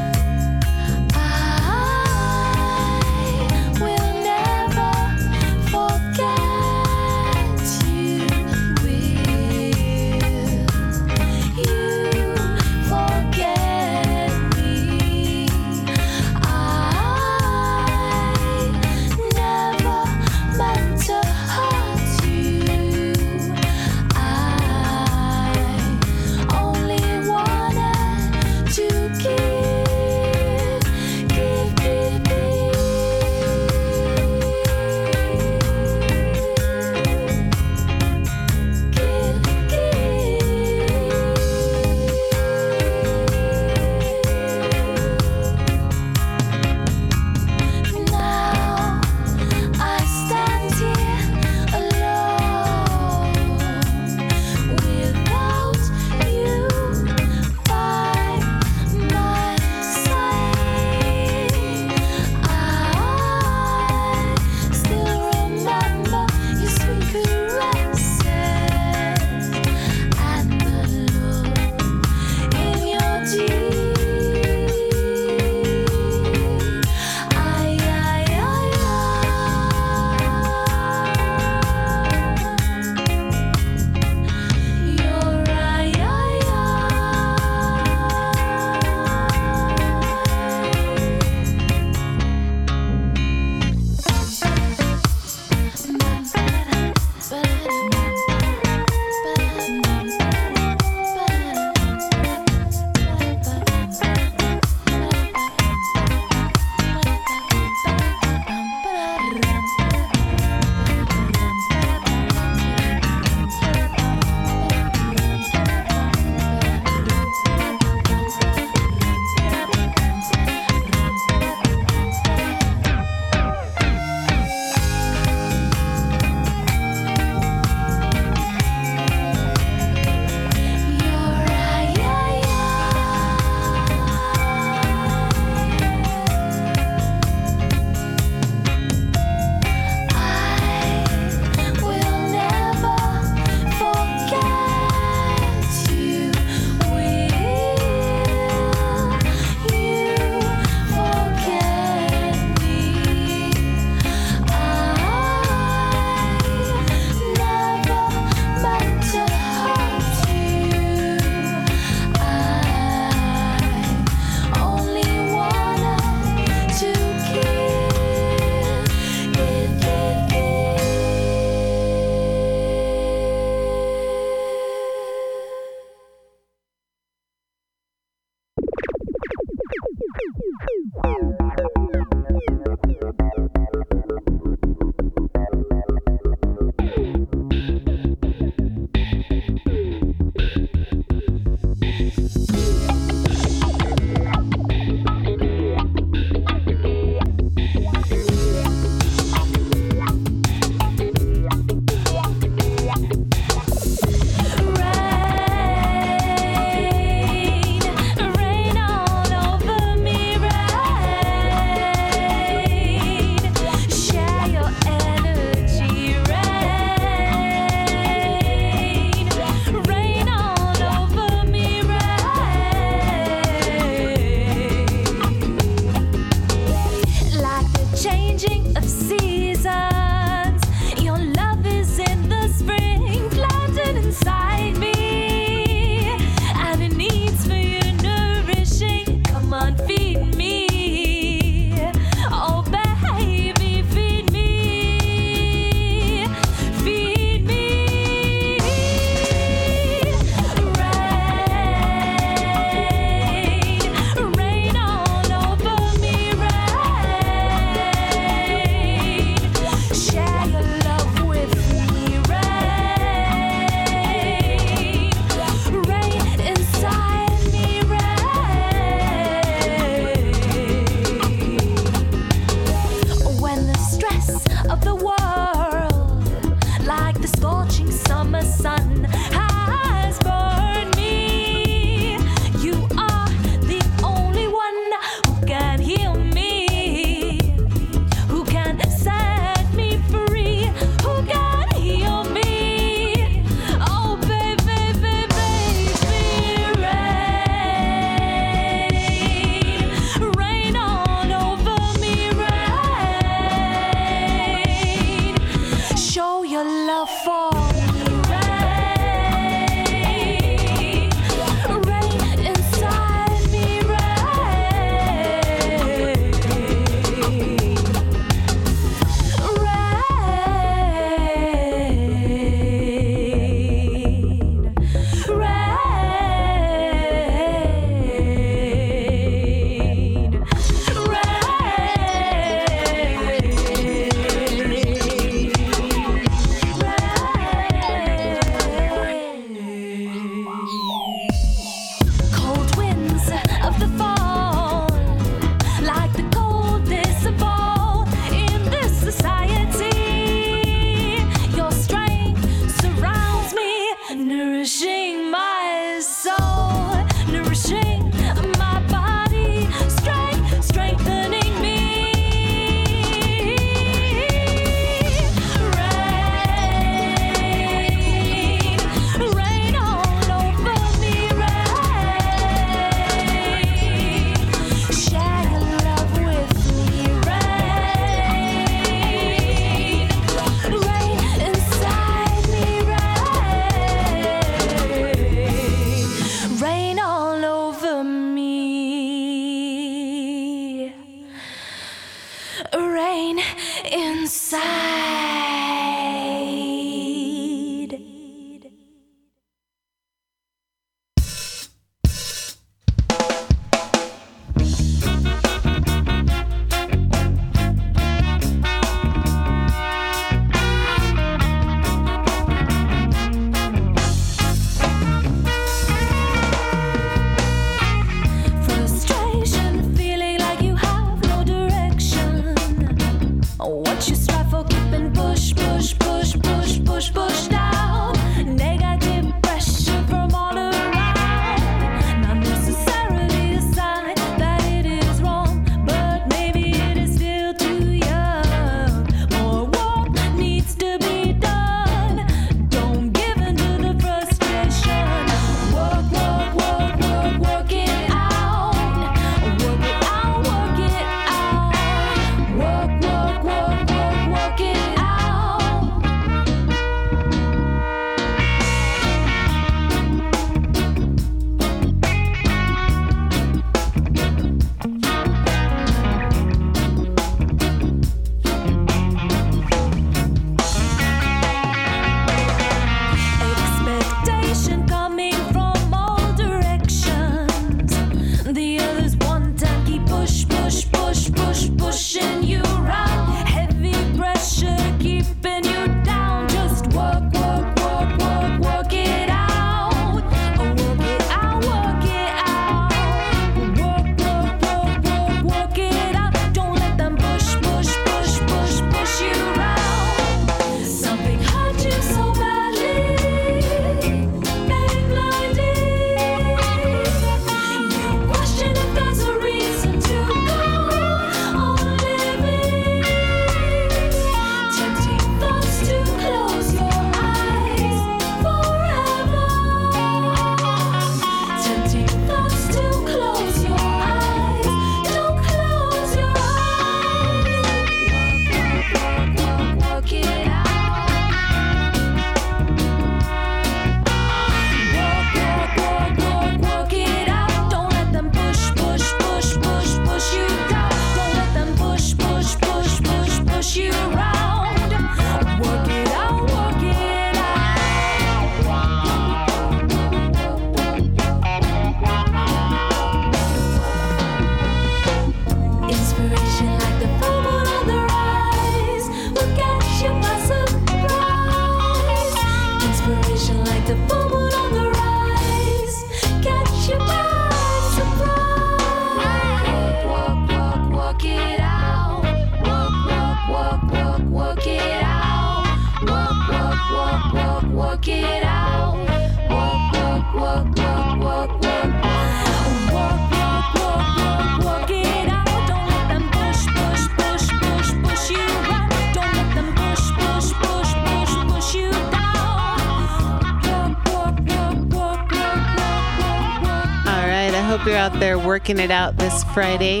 Working 598.56 598.78
it 598.78 598.90
out 598.90 599.18
this 599.18 599.44
Friday. 599.52 600.00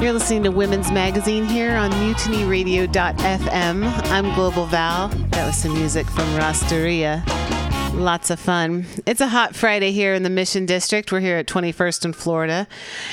You're 0.00 0.12
listening 0.12 0.42
to 0.42 0.50
Women's 0.50 0.90
Magazine 0.90 1.44
here 1.44 1.76
on 1.76 1.92
mutinyradio.fm. 1.92 3.84
I'm 4.10 4.34
Global 4.34 4.66
Val. 4.66 5.06
That 5.06 5.46
was 5.46 5.56
some 5.56 5.72
music 5.72 6.04
from 6.06 6.24
Rasteria. 6.34 7.24
Lots 7.94 8.30
of 8.30 8.40
fun. 8.40 8.86
It's 9.06 9.20
a 9.20 9.28
hot 9.28 9.54
Friday 9.54 9.92
here 9.92 10.14
in 10.14 10.24
the 10.24 10.30
Mission 10.30 10.66
District. 10.66 11.12
We're 11.12 11.20
here 11.20 11.36
at 11.36 11.46
21st 11.46 12.06
in 12.06 12.12
Florida. 12.12 12.66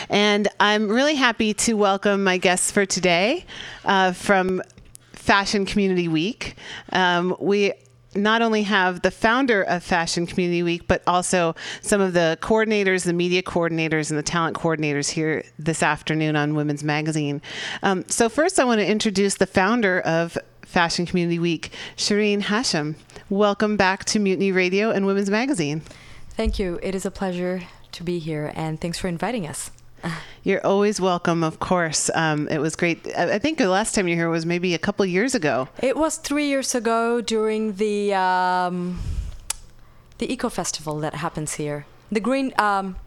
And 0.09 0.47
I'm 0.59 0.89
really 0.89 1.13
happy 1.13 1.53
to 1.53 1.73
welcome 1.73 2.23
my 2.23 2.39
guests 2.39 2.71
for 2.71 2.87
today 2.87 3.45
uh, 3.85 4.13
from 4.13 4.63
Fashion 5.11 5.67
Community 5.67 6.07
Week. 6.07 6.55
Um, 6.91 7.35
we 7.39 7.73
not 8.15 8.41
only 8.41 8.63
have 8.63 9.01
the 9.01 9.11
founder 9.11 9.63
of 9.63 9.83
Fashion 9.83 10.25
Community 10.25 10.63
Week, 10.63 10.87
but 10.87 11.01
also 11.07 11.55
some 11.81 12.01
of 12.01 12.13
the 12.13 12.37
coordinators, 12.41 13.05
the 13.05 13.13
media 13.13 13.41
coordinators, 13.41 14.09
and 14.09 14.17
the 14.17 14.23
talent 14.23 14.57
coordinators 14.57 15.09
here 15.09 15.43
this 15.57 15.83
afternoon 15.83 16.35
on 16.35 16.55
Women's 16.55 16.83
Magazine. 16.83 17.41
Um, 17.81 18.05
so, 18.07 18.29
first, 18.29 18.59
I 18.59 18.63
want 18.63 18.79
to 18.79 18.87
introduce 18.87 19.35
the 19.35 19.47
founder 19.47 20.01
of 20.01 20.37
Fashion 20.61 21.05
Community 21.05 21.39
Week, 21.39 21.71
Shireen 21.97 22.41
Hashim. 22.41 22.95
Welcome 23.29 23.77
back 23.77 24.05
to 24.05 24.19
Mutiny 24.19 24.51
Radio 24.51 24.91
and 24.91 25.05
Women's 25.05 25.29
Magazine. 25.29 25.81
Thank 26.31 26.57
you. 26.57 26.79
It 26.81 26.95
is 26.95 27.05
a 27.05 27.11
pleasure 27.11 27.63
to 27.91 28.03
be 28.03 28.19
here, 28.19 28.51
and 28.55 28.81
thanks 28.81 28.97
for 28.97 29.07
inviting 29.07 29.47
us. 29.47 29.71
You're 30.43 30.65
always 30.65 30.99
welcome, 30.99 31.43
of 31.43 31.59
course. 31.59 32.09
Um, 32.13 32.47
it 32.49 32.59
was 32.59 32.75
great. 32.75 33.07
I 33.17 33.39
think 33.39 33.57
the 33.57 33.69
last 33.69 33.95
time 33.95 34.07
you 34.07 34.15
were 34.15 34.23
here 34.23 34.29
was 34.29 34.45
maybe 34.45 34.73
a 34.73 34.77
couple 34.77 35.05
years 35.05 35.35
ago. 35.35 35.69
It 35.81 35.95
was 35.95 36.17
three 36.17 36.47
years 36.47 36.75
ago 36.75 37.21
during 37.21 37.73
the 37.73 38.13
um, 38.13 38.99
the 40.17 40.31
eco 40.31 40.49
festival 40.49 40.99
that 40.99 41.15
happens 41.15 41.53
here. 41.53 41.85
The 42.11 42.19
Green 42.19 42.53
um, 42.59 42.97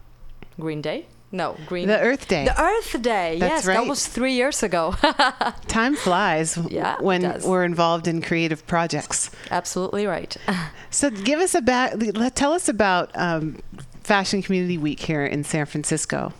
Green 0.59 0.81
Day. 0.81 1.05
No, 1.31 1.57
Green. 1.67 1.87
The 1.87 1.99
Earth 1.99 2.27
Day. 2.27 2.45
The 2.45 2.61
Earth 2.61 3.01
Day. 3.01 3.37
That's 3.39 3.51
yes, 3.51 3.65
right. 3.65 3.73
that 3.75 3.87
was 3.87 4.07
three 4.07 4.33
years 4.33 4.63
ago. 4.63 4.95
Time 5.67 5.95
flies 5.95 6.57
yeah, 6.69 6.95
when 7.01 7.41
we're 7.43 7.65
involved 7.65 8.07
in 8.07 8.21
creative 8.21 8.65
projects. 8.65 9.29
Absolutely 9.51 10.05
right. 10.05 10.35
so, 10.89 11.09
give 11.09 11.39
us 11.39 11.53
a 11.53 11.61
back. 11.61 11.93
Tell 12.33 12.53
us 12.53 12.69
about 12.69 13.11
um, 13.15 13.57
Fashion 14.03 14.41
Community 14.41 14.77
Week 14.77 15.01
here 15.01 15.25
in 15.25 15.43
San 15.43 15.65
Francisco. 15.65 16.31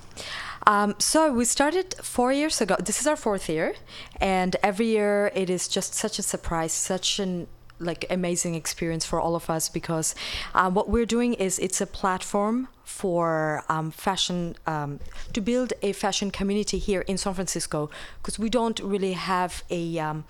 Um, 0.68 0.96
so 1.00 1.32
we 1.32 1.46
started 1.46 1.96
four 2.04 2.34
years 2.34 2.60
ago. 2.60 2.76
This 2.78 3.00
is 3.00 3.08
our 3.08 3.16
fourth 3.16 3.48
year, 3.48 3.74
and 4.20 4.58
every 4.62 4.88
year 4.88 5.32
it 5.34 5.50
is 5.50 5.70
just 5.70 5.94
such 5.94 6.20
a 6.20 6.22
surprise, 6.22 6.74
such 6.74 7.20
an 7.20 7.48
like 7.80 8.06
amazing 8.10 8.56
experience 8.56 9.06
for 9.06 9.22
all 9.22 9.36
of 9.36 9.50
us 9.50 9.70
because 9.70 10.16
uh, 10.56 10.70
what 10.70 10.90
we're 10.90 11.06
doing 11.06 11.36
is 11.36 11.60
it's 11.60 11.80
a 11.80 11.86
platform 11.86 12.68
for 12.84 13.64
um, 13.70 13.92
fashion 13.92 14.56
um, 14.66 15.00
to 15.32 15.40
build 15.40 15.74
a 15.84 15.94
fashion 15.94 16.32
community 16.32 16.80
here 16.80 17.02
in 17.02 17.18
San 17.18 17.36
Francisco 17.36 17.90
because 18.18 18.40
we 18.40 18.50
don't 18.50 18.80
really 18.80 19.14
have 19.14 19.64
a 19.70 20.00
um, 20.00 20.26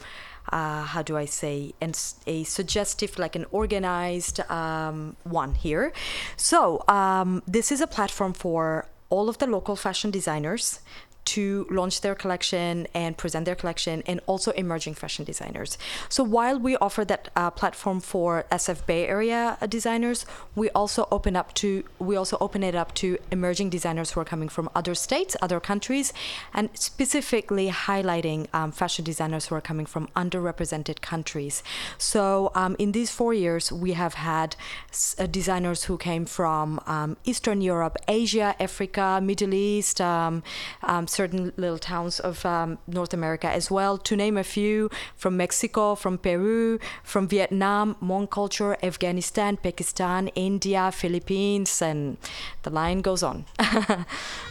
uh, 0.49 0.83
how 0.83 1.01
do 1.01 1.17
I 1.17 1.25
say, 1.25 1.73
and 1.81 1.99
a 2.25 2.43
suggestive, 2.43 3.17
like 3.17 3.35
an 3.35 3.45
organized 3.51 4.39
um, 4.51 5.15
one 5.23 5.55
here. 5.55 5.91
So 6.35 6.83
um, 6.87 7.43
this 7.47 7.71
is 7.71 7.81
a 7.81 7.87
platform 7.87 8.33
for 8.33 8.87
all 9.09 9.29
of 9.29 9.37
the 9.37 9.47
local 9.47 9.75
fashion 9.75 10.11
designers 10.11 10.79
to 11.27 11.67
launch 11.69 12.01
their 12.01 12.15
collection 12.15 12.87
and 12.93 13.17
present 13.17 13.45
their 13.45 13.55
collection 13.55 14.01
and 14.05 14.21
also 14.27 14.51
emerging 14.51 14.93
fashion 14.93 15.25
designers. 15.25 15.77
So 16.07 16.23
while 16.23 16.57
we 16.57 16.77
offer 16.77 17.03
that 17.05 17.29
uh, 17.35 17.51
platform 17.51 17.99
for 17.99 18.45
SF 18.49 18.85
Bay 18.85 19.05
Area 19.07 19.57
uh, 19.59 19.67
designers, 19.67 20.25
we 20.55 20.69
also 20.69 21.07
open 21.11 21.35
up 21.35 21.53
to 21.55 21.83
we 21.99 22.15
also 22.15 22.37
open 22.39 22.63
it 22.63 22.75
up 22.75 22.93
to 22.95 23.17
emerging 23.31 23.69
designers 23.69 24.11
who 24.11 24.21
are 24.21 24.25
coming 24.25 24.49
from 24.49 24.69
other 24.73 24.95
states, 24.95 25.35
other 25.41 25.59
countries, 25.59 26.13
and 26.53 26.69
specifically 26.73 27.69
highlighting 27.69 28.47
um, 28.53 28.71
fashion 28.71 29.03
designers 29.03 29.47
who 29.47 29.55
are 29.55 29.61
coming 29.61 29.85
from 29.85 30.07
underrepresented 30.15 31.01
countries. 31.01 31.61
So 31.97 32.51
um, 32.55 32.75
in 32.79 32.93
these 32.93 33.11
four 33.11 33.33
years, 33.33 33.71
we 33.71 33.93
have 33.93 34.13
had 34.13 34.55
uh, 35.19 35.25
designers 35.27 35.83
who 35.85 35.97
came 35.97 36.25
from 36.25 36.79
um, 36.87 37.17
Eastern 37.25 37.61
Europe, 37.61 37.97
Asia, 38.07 38.55
Africa, 38.59 39.19
Middle 39.21 39.53
East, 39.53 39.99
um, 39.99 40.43
um, 40.83 41.07
certain 41.17 41.51
little 41.57 41.81
towns 41.91 42.19
of 42.29 42.45
um, 42.45 42.77
North 42.87 43.13
America 43.19 43.49
as 43.59 43.65
well, 43.77 43.97
to 44.07 44.15
name 44.15 44.37
a 44.37 44.43
few, 44.43 44.89
from 45.15 45.33
Mexico, 45.43 45.95
from 45.95 46.15
Peru, 46.17 46.79
from 47.03 47.27
Vietnam, 47.27 47.95
Hmong 48.01 48.29
culture, 48.29 48.77
Afghanistan, 48.83 49.57
Pakistan, 49.57 50.21
India, 50.49 50.91
Philippines, 50.91 51.81
and 51.81 52.17
the 52.63 52.69
line 52.69 52.99
goes 53.01 53.23
on. 53.23 53.45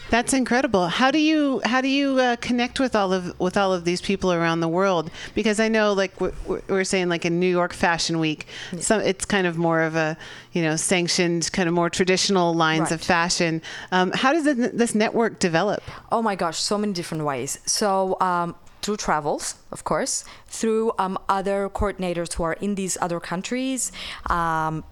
That's 0.09 0.33
incredible. 0.33 0.87
How 0.87 1.11
do 1.11 1.19
you 1.19 1.61
how 1.65 1.81
do 1.81 1.89
you 1.89 2.17
uh, 2.17 2.35
connect 2.37 2.79
with 2.79 2.95
all 2.95 3.11
of 3.11 3.37
with 3.39 3.57
all 3.57 3.73
of 3.73 3.83
these 3.83 4.01
people 4.01 4.31
around 4.31 4.61
the 4.61 4.69
world? 4.79 5.11
Because 5.35 5.59
I 5.59 5.67
know, 5.67 5.91
like 5.91 6.19
we 6.21 6.29
we're 6.69 6.85
saying, 6.85 7.09
like 7.09 7.25
in 7.25 7.39
New 7.39 7.53
York 7.59 7.73
Fashion 7.73 8.19
Week, 8.19 8.47
some 8.79 9.01
it's 9.01 9.25
kind 9.25 9.45
of 9.45 9.57
more 9.57 9.81
of 9.81 9.95
a 9.95 10.17
you 10.53 10.61
know 10.61 10.77
sanctioned, 10.77 11.51
kind 11.51 11.67
of 11.67 11.75
more 11.75 11.89
traditional 11.89 12.53
lines 12.53 12.91
of 12.91 13.01
fashion. 13.01 13.61
Um, 13.91 14.11
how 14.11 14.31
does 14.31 14.45
this 14.81 14.95
network 14.95 15.39
develop? 15.39 15.83
Oh 16.09 16.21
my 16.21 16.35
gosh, 16.35 16.56
so 16.57 16.77
many 16.77 16.93
different 16.93 17.23
ways. 17.23 17.59
So, 17.65 18.17
um, 18.19 18.55
through 18.81 18.97
travels, 18.97 19.55
of 19.71 19.83
course, 19.83 20.23
through 20.45 20.93
um, 20.97 21.17
other 21.27 21.69
coordinators 21.69 22.33
who 22.33 22.43
are 22.43 22.53
in 22.53 22.75
these 22.75 22.97
other 23.01 23.19
countries, 23.19 23.91
um, 24.29 24.83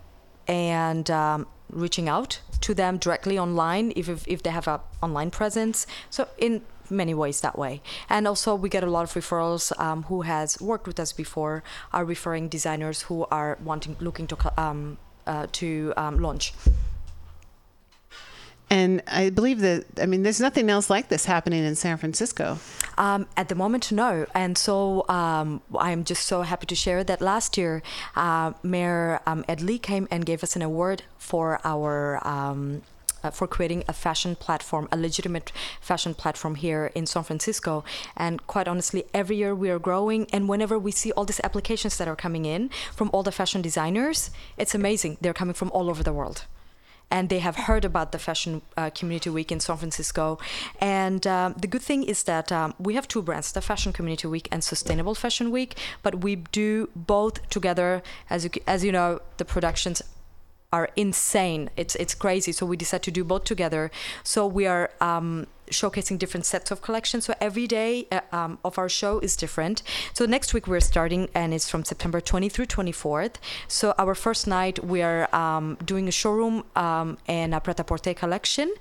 and 0.47 1.09
um, 1.09 1.47
reaching 1.70 2.09
out 2.09 2.41
to 2.61 2.74
them 2.74 2.97
directly 2.97 3.38
online 3.39 3.93
if, 3.95 4.09
if, 4.09 4.28
if 4.28 4.43
they 4.43 4.49
have 4.49 4.68
a 4.68 4.82
online 5.01 5.32
presence. 5.32 5.88
So, 6.09 6.28
in 6.38 6.61
many 6.89 7.16
ways 7.16 7.41
that 7.41 7.57
way 7.57 7.82
and 8.09 8.28
also 8.28 8.53
we 8.53 8.70
get 8.70 8.84
a 8.84 8.89
lot 8.89 9.03
of 9.03 9.11
referrals 9.13 9.78
um, 9.80 10.03
who 10.03 10.22
has 10.22 10.61
worked 10.61 10.86
with 10.86 10.99
us 10.99 11.11
before 11.11 11.63
are 11.91 12.05
referring 12.05 12.47
designers 12.47 13.01
who 13.03 13.26
are 13.32 13.57
wanting 13.63 13.95
looking 13.99 14.28
to 14.28 14.61
um, 14.61 14.97
uh, 15.26 15.47
to 15.51 15.93
um, 15.97 16.20
launch 16.20 16.53
And 18.70 19.03
I 19.07 19.30
believe 19.30 19.59
that 19.61 19.86
I 20.01 20.05
mean, 20.05 20.24
there's 20.24 20.41
nothing 20.41 20.70
else 20.70 20.89
like 20.89 21.09
this 21.09 21.26
happening 21.26 21.63
in 21.63 21.76
San 21.76 21.97
Francisco. 21.97 22.57
Um, 22.97 23.28
at 23.38 23.49
the 23.49 23.55
moment, 23.55 23.91
no. 23.91 24.26
And 24.34 24.57
so 24.57 25.07
um, 25.07 25.61
I'm 25.78 26.03
just 26.03 26.26
so 26.26 26.41
happy 26.41 26.66
to 26.68 26.76
share 26.76 27.03
that 27.03 27.22
last 27.22 27.57
year, 27.57 27.84
uh, 28.16 28.53
Mayor 28.63 29.22
um, 29.26 29.45
Ed 29.47 29.61
Lee 29.61 29.80
came 29.80 30.07
and 30.09 30.26
gave 30.26 30.43
us 30.43 30.55
an 30.55 30.61
award 30.61 31.03
for 31.18 31.59
our. 31.63 32.26
Um, 32.28 32.82
uh, 33.24 33.32
for 33.32 33.47
creating 33.47 33.84
a 33.88 33.93
fashion 33.93 34.36
platform, 34.36 34.88
a 34.91 34.97
legitimate 34.97 35.51
fashion 35.82 36.13
platform 36.13 36.53
here 36.53 36.91
in 36.93 37.07
San 37.07 37.24
Francisco. 37.24 37.84
And 38.16 38.45
quite 38.45 38.68
honestly, 38.68 39.05
every 39.16 39.38
year 39.38 39.55
we 39.55 39.72
are 39.72 39.80
growing. 39.80 40.28
And 40.32 40.47
whenever 40.47 40.78
we 40.78 40.91
see 40.91 41.11
all 41.13 41.26
these 41.26 41.41
applications 41.43 41.97
that 41.97 42.07
are 42.07 42.16
coming 42.16 42.45
in 42.45 42.70
from 42.93 43.09
all 43.11 43.24
the 43.24 43.32
fashion 43.32 43.63
designers, 43.63 44.30
it's 44.57 44.76
amazing. 44.76 45.18
They're 45.22 45.34
coming 45.34 45.55
from 45.55 45.72
all 45.72 45.89
over 45.89 46.03
the 46.03 46.13
world 46.13 46.45
and 47.12 47.30
they 47.30 47.39
have 47.39 47.56
heard 47.56 47.86
about 47.86 48.12
the 48.12 48.20
Fashion 48.20 48.62
uh, 48.78 48.89
Community 48.89 49.30
Week 49.30 49.51
in 49.51 49.60
San 49.60 49.78
Francisco. 49.78 50.39
And 50.80 51.26
um, 51.28 51.56
the 51.60 51.68
good 51.68 51.82
thing 51.82 52.03
is 52.03 52.24
that 52.24 52.51
um, 52.51 52.74
we 52.80 52.95
have 52.95 53.08
two 53.08 53.22
brands, 53.22 53.51
the 53.51 53.62
Fashion 53.62 53.93
Community 53.93 54.28
Week 54.28 54.47
and 54.51 54.64
Sustainable 54.64 55.16
Fashion 55.16 55.51
Week, 55.51 55.78
but 56.03 56.24
we 56.24 56.36
do 56.36 56.89
both 56.95 57.47
together. 57.49 58.01
As 58.30 58.43
you, 58.43 58.49
as 58.68 58.84
you 58.84 58.91
know, 58.91 59.22
the 59.38 59.45
productions 59.45 60.01
are 60.74 60.89
insane. 60.95 61.70
It's 61.78 61.95
it's 61.95 62.14
crazy. 62.14 62.51
So 62.51 62.66
we 62.66 62.76
decided 62.76 63.03
to 63.03 63.12
do 63.12 63.24
both 63.24 63.45
together. 63.45 63.91
So 64.24 64.45
we 64.45 64.66
are 64.66 64.91
um, 64.99 65.47
showcasing 65.72 66.18
different 66.18 66.45
sets 66.45 66.72
of 66.72 66.82
collections. 66.82 67.26
So 67.26 67.34
every 67.41 67.68
day 67.68 68.07
uh, 68.11 68.22
um, 68.32 68.59
of 68.63 68.78
our 68.78 68.89
show 68.89 69.20
is 69.20 69.36
different. 69.36 69.84
So 70.13 70.26
next 70.26 70.53
week 70.53 70.68
we're 70.68 70.80
starting, 70.80 71.30
and 71.34 71.53
it's 71.53 71.70
from 71.70 71.84
September 71.84 72.22
20 72.22 72.49
through 72.49 72.68
24th. 72.68 73.36
So 73.68 73.93
our 73.97 74.16
first 74.16 74.47
night 74.47 74.84
we 74.84 75.01
are 75.01 75.34
um, 75.36 75.78
doing 75.84 76.07
a 76.07 76.11
showroom 76.11 76.63
um, 76.76 77.18
and 77.28 77.53
a 77.53 77.59
pret-a-porter 77.59 78.13
collection. 78.13 78.74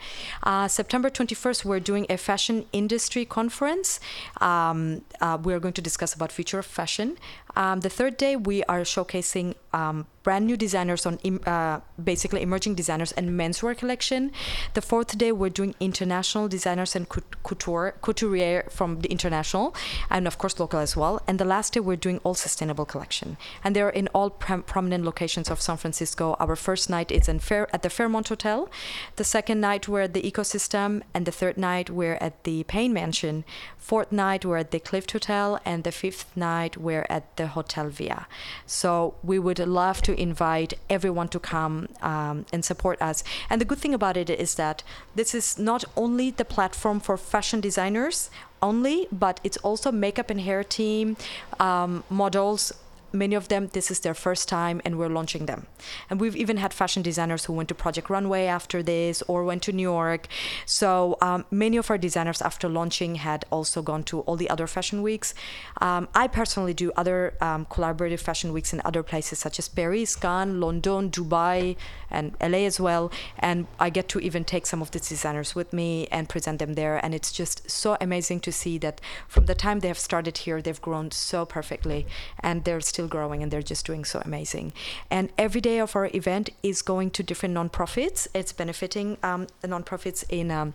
Uh, 0.42 0.68
September 0.68 1.10
21st 1.10 1.64
we're 1.64 1.80
doing 1.80 2.06
a 2.10 2.16
fashion 2.16 2.66
industry 2.72 3.24
conference. 3.24 4.00
Um, 4.40 5.02
uh, 5.20 5.38
we 5.42 5.54
are 5.54 5.60
going 5.60 5.74
to 5.74 5.82
discuss 5.82 6.14
about 6.14 6.32
future 6.32 6.58
of 6.58 6.66
fashion. 6.66 7.16
Um, 7.56 7.80
the 7.80 7.90
third 7.90 8.16
day 8.16 8.36
we 8.36 8.64
are 8.64 8.80
showcasing 8.80 9.54
um, 9.72 10.06
brand 10.22 10.46
new 10.46 10.56
designers 10.56 11.04
on 11.06 11.18
im- 11.22 11.40
uh, 11.46 11.80
basically 12.02 12.42
emerging 12.42 12.74
designers 12.74 13.12
and 13.12 13.30
menswear 13.30 13.76
collection. 13.76 14.32
The 14.72 14.80
fourth 14.80 15.16
day 15.18 15.30
we're 15.32 15.50
doing 15.50 15.74
international 15.78 16.48
designers 16.48 16.96
and 16.96 17.06
couture 17.08 17.94
couturier 18.00 18.64
from 18.70 19.00
the 19.00 19.10
international, 19.10 19.74
and 20.10 20.26
of 20.26 20.38
course 20.38 20.58
local 20.58 20.80
as 20.80 20.96
well. 20.96 21.20
And 21.26 21.38
the 21.38 21.44
last 21.44 21.74
day 21.74 21.80
we're 21.80 21.96
doing 21.96 22.20
all 22.24 22.34
sustainable 22.34 22.86
collection, 22.86 23.36
and 23.62 23.76
they're 23.76 23.90
in 23.90 24.08
all 24.08 24.30
prom- 24.30 24.62
prominent 24.62 25.04
locations 25.04 25.50
of 25.50 25.60
San 25.60 25.76
Francisco. 25.76 26.36
Our 26.40 26.56
first 26.56 26.88
night 26.88 27.12
is 27.12 27.28
in 27.28 27.38
Fair 27.38 27.68
at 27.74 27.82
the 27.82 27.90
Fairmont 27.90 28.28
Hotel. 28.28 28.68
The 29.16 29.24
second 29.24 29.60
night 29.60 29.88
we're 29.88 30.02
at 30.02 30.14
the 30.14 30.22
Ecosystem, 30.22 31.02
and 31.12 31.26
the 31.26 31.32
third 31.32 31.58
night 31.58 31.90
we're 31.90 32.18
at 32.20 32.44
the 32.44 32.64
Payne 32.64 32.92
Mansion. 32.92 33.44
Fourth 33.76 34.10
night 34.10 34.44
we're 34.44 34.56
at 34.56 34.70
the 34.70 34.80
Clift 34.80 35.12
Hotel, 35.12 35.60
and 35.64 35.84
the 35.84 35.92
fifth 35.92 36.34
night 36.34 36.78
we're 36.78 37.06
at 37.10 37.36
the 37.36 37.43
Hotel 37.46 37.88
Via. 37.88 38.26
So 38.66 39.14
we 39.22 39.38
would 39.38 39.58
love 39.58 40.02
to 40.02 40.20
invite 40.20 40.74
everyone 40.88 41.28
to 41.28 41.38
come 41.38 41.88
um, 42.02 42.46
and 42.52 42.64
support 42.64 43.00
us. 43.00 43.24
And 43.50 43.60
the 43.60 43.64
good 43.64 43.78
thing 43.78 43.94
about 43.94 44.16
it 44.16 44.30
is 44.30 44.54
that 44.56 44.82
this 45.14 45.34
is 45.34 45.58
not 45.58 45.84
only 45.96 46.30
the 46.30 46.44
platform 46.44 47.00
for 47.00 47.16
fashion 47.16 47.60
designers 47.60 48.30
only, 48.62 49.06
but 49.12 49.40
it's 49.44 49.58
also 49.58 49.92
makeup 49.92 50.30
and 50.30 50.40
hair 50.40 50.64
team, 50.64 51.16
um, 51.60 52.02
models. 52.08 52.72
Many 53.14 53.36
of 53.36 53.46
them, 53.46 53.68
this 53.72 53.90
is 53.92 54.00
their 54.00 54.12
first 54.12 54.48
time, 54.48 54.82
and 54.84 54.98
we're 54.98 55.08
launching 55.08 55.46
them. 55.46 55.66
And 56.10 56.20
we've 56.20 56.34
even 56.34 56.56
had 56.56 56.74
fashion 56.74 57.00
designers 57.00 57.44
who 57.44 57.52
went 57.52 57.68
to 57.68 57.74
Project 57.74 58.10
Runway 58.10 58.46
after 58.46 58.82
this 58.82 59.22
or 59.28 59.44
went 59.44 59.62
to 59.62 59.72
New 59.72 59.82
York. 59.82 60.26
So 60.66 61.16
um, 61.22 61.44
many 61.50 61.76
of 61.76 61.90
our 61.90 61.98
designers, 61.98 62.42
after 62.42 62.68
launching, 62.68 63.14
had 63.14 63.44
also 63.50 63.82
gone 63.82 64.02
to 64.04 64.20
all 64.22 64.36
the 64.36 64.50
other 64.50 64.66
fashion 64.66 65.00
weeks. 65.00 65.32
Um, 65.80 66.08
I 66.14 66.26
personally 66.26 66.74
do 66.74 66.90
other 66.96 67.34
um, 67.40 67.66
collaborative 67.66 68.18
fashion 68.18 68.52
weeks 68.52 68.72
in 68.72 68.82
other 68.84 69.04
places 69.04 69.38
such 69.38 69.60
as 69.60 69.68
Paris, 69.68 70.16
Cannes, 70.16 70.58
London, 70.58 71.10
Dubai, 71.10 71.76
and 72.10 72.34
LA 72.40 72.66
as 72.66 72.80
well. 72.80 73.12
And 73.38 73.68
I 73.78 73.90
get 73.90 74.08
to 74.08 74.18
even 74.18 74.44
take 74.44 74.66
some 74.66 74.82
of 74.82 74.90
these 74.90 75.08
designers 75.08 75.54
with 75.54 75.72
me 75.72 76.08
and 76.10 76.28
present 76.28 76.58
them 76.58 76.74
there. 76.74 76.98
And 77.04 77.14
it's 77.14 77.30
just 77.30 77.70
so 77.70 77.96
amazing 78.00 78.40
to 78.40 78.52
see 78.52 78.78
that 78.78 79.00
from 79.28 79.46
the 79.46 79.54
time 79.54 79.80
they 79.80 79.88
have 79.88 79.98
started 79.98 80.38
here, 80.38 80.60
they've 80.60 80.80
grown 80.82 81.10
so 81.12 81.44
perfectly 81.44 82.06
and 82.40 82.64
they're 82.64 82.80
still 82.80 83.03
growing 83.06 83.42
and 83.42 83.50
they're 83.50 83.62
just 83.62 83.86
doing 83.86 84.04
so 84.04 84.20
amazing. 84.24 84.72
And 85.10 85.30
every 85.38 85.60
day 85.60 85.78
of 85.78 85.94
our 85.96 86.06
event 86.14 86.50
is 86.62 86.82
going 86.82 87.10
to 87.12 87.22
different 87.22 87.54
nonprofits. 87.54 88.26
It's 88.34 88.52
benefiting 88.52 89.18
um, 89.22 89.46
the 89.60 89.68
nonprofits 89.68 90.24
in. 90.28 90.50
Um, 90.50 90.74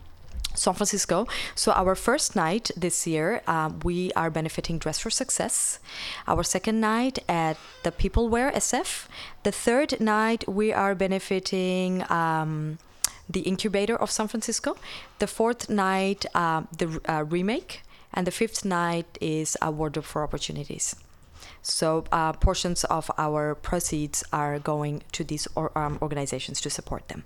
San 0.55 0.73
Francisco. 0.73 1.27
So 1.53 1.71
our 1.73 1.93
first 1.93 2.36
night 2.36 2.71
this 2.75 3.05
year, 3.05 3.41
uh, 3.45 3.69
we 3.84 4.11
are 4.13 4.32
benefiting 4.32 4.80
Dress 4.80 4.97
for 4.97 5.11
Success. 5.11 5.80
Our 6.27 6.43
second 6.43 6.82
night 6.82 7.19
at 7.30 7.55
the 7.84 7.91
People 7.91 8.30
Wear 8.30 8.51
SF. 8.51 9.05
The 9.43 9.51
third 9.51 10.01
night 10.01 10.49
we 10.49 10.73
are 10.73 10.95
benefiting. 10.95 12.03
Um, 12.11 12.80
the 13.30 13.41
incubator 13.41 13.95
of 13.95 14.09
San 14.09 14.27
Francisco. 14.27 14.75
The 15.19 15.27
fourth 15.27 15.69
night, 15.69 16.25
uh, 16.34 16.63
the 16.75 16.99
uh, 17.07 17.23
remake, 17.23 17.84
and 18.13 18.25
the 18.25 18.32
fifth 18.32 18.65
night 18.65 19.17
is 19.21 19.55
a 19.61 19.69
wardrobe 19.69 20.05
for 20.05 20.23
opportunities. 20.23 20.95
So 21.61 22.05
uh, 22.11 22.33
portions 22.33 22.83
of 22.85 23.09
our 23.17 23.55
proceeds 23.55 24.23
are 24.31 24.59
going 24.59 25.03
to 25.13 25.23
these 25.23 25.47
or, 25.55 25.77
um, 25.77 25.97
organizations 26.01 26.61
to 26.61 26.69
support 26.69 27.07
them. 27.07 27.23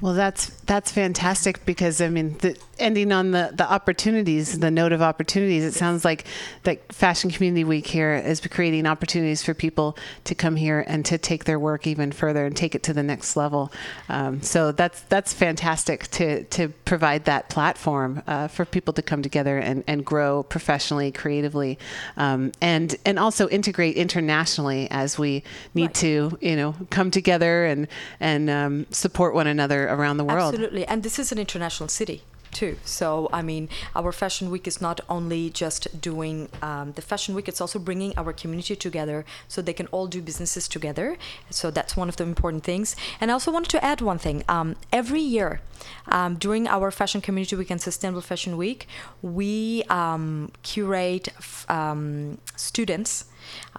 Well, 0.00 0.14
that's 0.14 0.50
that's 0.66 0.90
fantastic 0.90 1.64
because 1.64 2.00
I 2.00 2.08
mean, 2.08 2.36
the, 2.38 2.58
ending 2.78 3.12
on 3.12 3.30
the 3.30 3.50
the 3.54 3.70
opportunities, 3.70 4.58
the 4.58 4.70
note 4.70 4.92
of 4.92 5.00
opportunities. 5.00 5.64
It 5.64 5.72
sounds 5.72 6.04
like 6.04 6.26
that 6.64 6.92
Fashion 6.92 7.30
Community 7.30 7.64
Week 7.64 7.86
here 7.86 8.14
is 8.14 8.40
creating 8.40 8.86
opportunities 8.86 9.42
for 9.42 9.54
people 9.54 9.96
to 10.24 10.34
come 10.34 10.56
here 10.56 10.84
and 10.86 11.04
to 11.06 11.18
take 11.18 11.44
their 11.44 11.58
work 11.58 11.86
even 11.86 12.12
further 12.12 12.44
and 12.44 12.56
take 12.56 12.74
it 12.74 12.82
to 12.84 12.92
the 12.92 13.02
next 13.02 13.36
level. 13.36 13.72
Um, 14.08 14.42
so 14.42 14.72
that's 14.72 15.00
that's 15.02 15.32
fantastic 15.32 16.08
to 16.08 16.44
to 16.44 16.68
provide 16.84 17.24
that 17.24 17.48
platform 17.48 18.22
uh, 18.26 18.48
for 18.48 18.64
people 18.64 18.92
to 18.94 19.02
come 19.02 19.22
together 19.22 19.58
and, 19.58 19.82
and 19.86 20.04
grow 20.04 20.42
professionally, 20.42 21.10
creatively, 21.10 21.78
um, 22.16 22.52
and 22.60 22.96
and 23.04 23.18
also 23.18 23.48
integrate 23.48 23.96
internationally 23.96 24.88
as 24.90 25.18
we 25.18 25.42
need 25.74 25.86
Right. 25.86 25.94
to 25.94 26.38
you 26.40 26.56
know 26.56 26.74
come 26.90 27.10
together 27.10 27.64
and 27.64 27.88
and 28.20 28.50
um, 28.50 28.86
support 28.90 29.34
one 29.34 29.46
another 29.46 29.75
around 29.84 30.16
the 30.16 30.24
world. 30.24 30.54
Absolutely. 30.54 30.84
And 30.86 31.02
this 31.02 31.18
is 31.18 31.32
an 31.32 31.38
international 31.38 31.88
city 31.88 32.22
too. 32.56 32.76
So, 32.84 33.28
I 33.32 33.42
mean, 33.42 33.68
our 33.94 34.12
fashion 34.12 34.50
week 34.50 34.66
is 34.66 34.80
not 34.80 35.00
only 35.08 35.50
just 35.50 36.00
doing 36.00 36.48
um, 36.62 36.92
the 36.92 37.02
fashion 37.02 37.34
week, 37.34 37.48
it's 37.48 37.60
also 37.60 37.78
bringing 37.78 38.14
our 38.16 38.32
community 38.32 38.74
together 38.74 39.24
so 39.46 39.60
they 39.60 39.74
can 39.74 39.88
all 39.88 40.06
do 40.06 40.22
businesses 40.22 40.66
together. 40.66 41.18
So, 41.50 41.70
that's 41.70 41.96
one 41.96 42.08
of 42.08 42.16
the 42.16 42.24
important 42.24 42.64
things. 42.64 42.96
And 43.20 43.30
I 43.30 43.34
also 43.34 43.50
wanted 43.52 43.70
to 43.70 43.84
add 43.84 44.00
one 44.00 44.18
thing. 44.18 44.42
Um, 44.48 44.76
every 44.90 45.20
year, 45.20 45.60
um, 46.08 46.36
during 46.36 46.66
our 46.66 46.90
Fashion 46.90 47.20
Community 47.20 47.56
Week 47.56 47.70
and 47.70 47.80
Sustainable 47.80 48.22
Fashion 48.22 48.56
Week, 48.56 48.88
we 49.20 49.82
um, 49.90 50.50
curate 50.62 51.28
f- 51.36 51.66
um, 51.68 52.38
students 52.56 53.26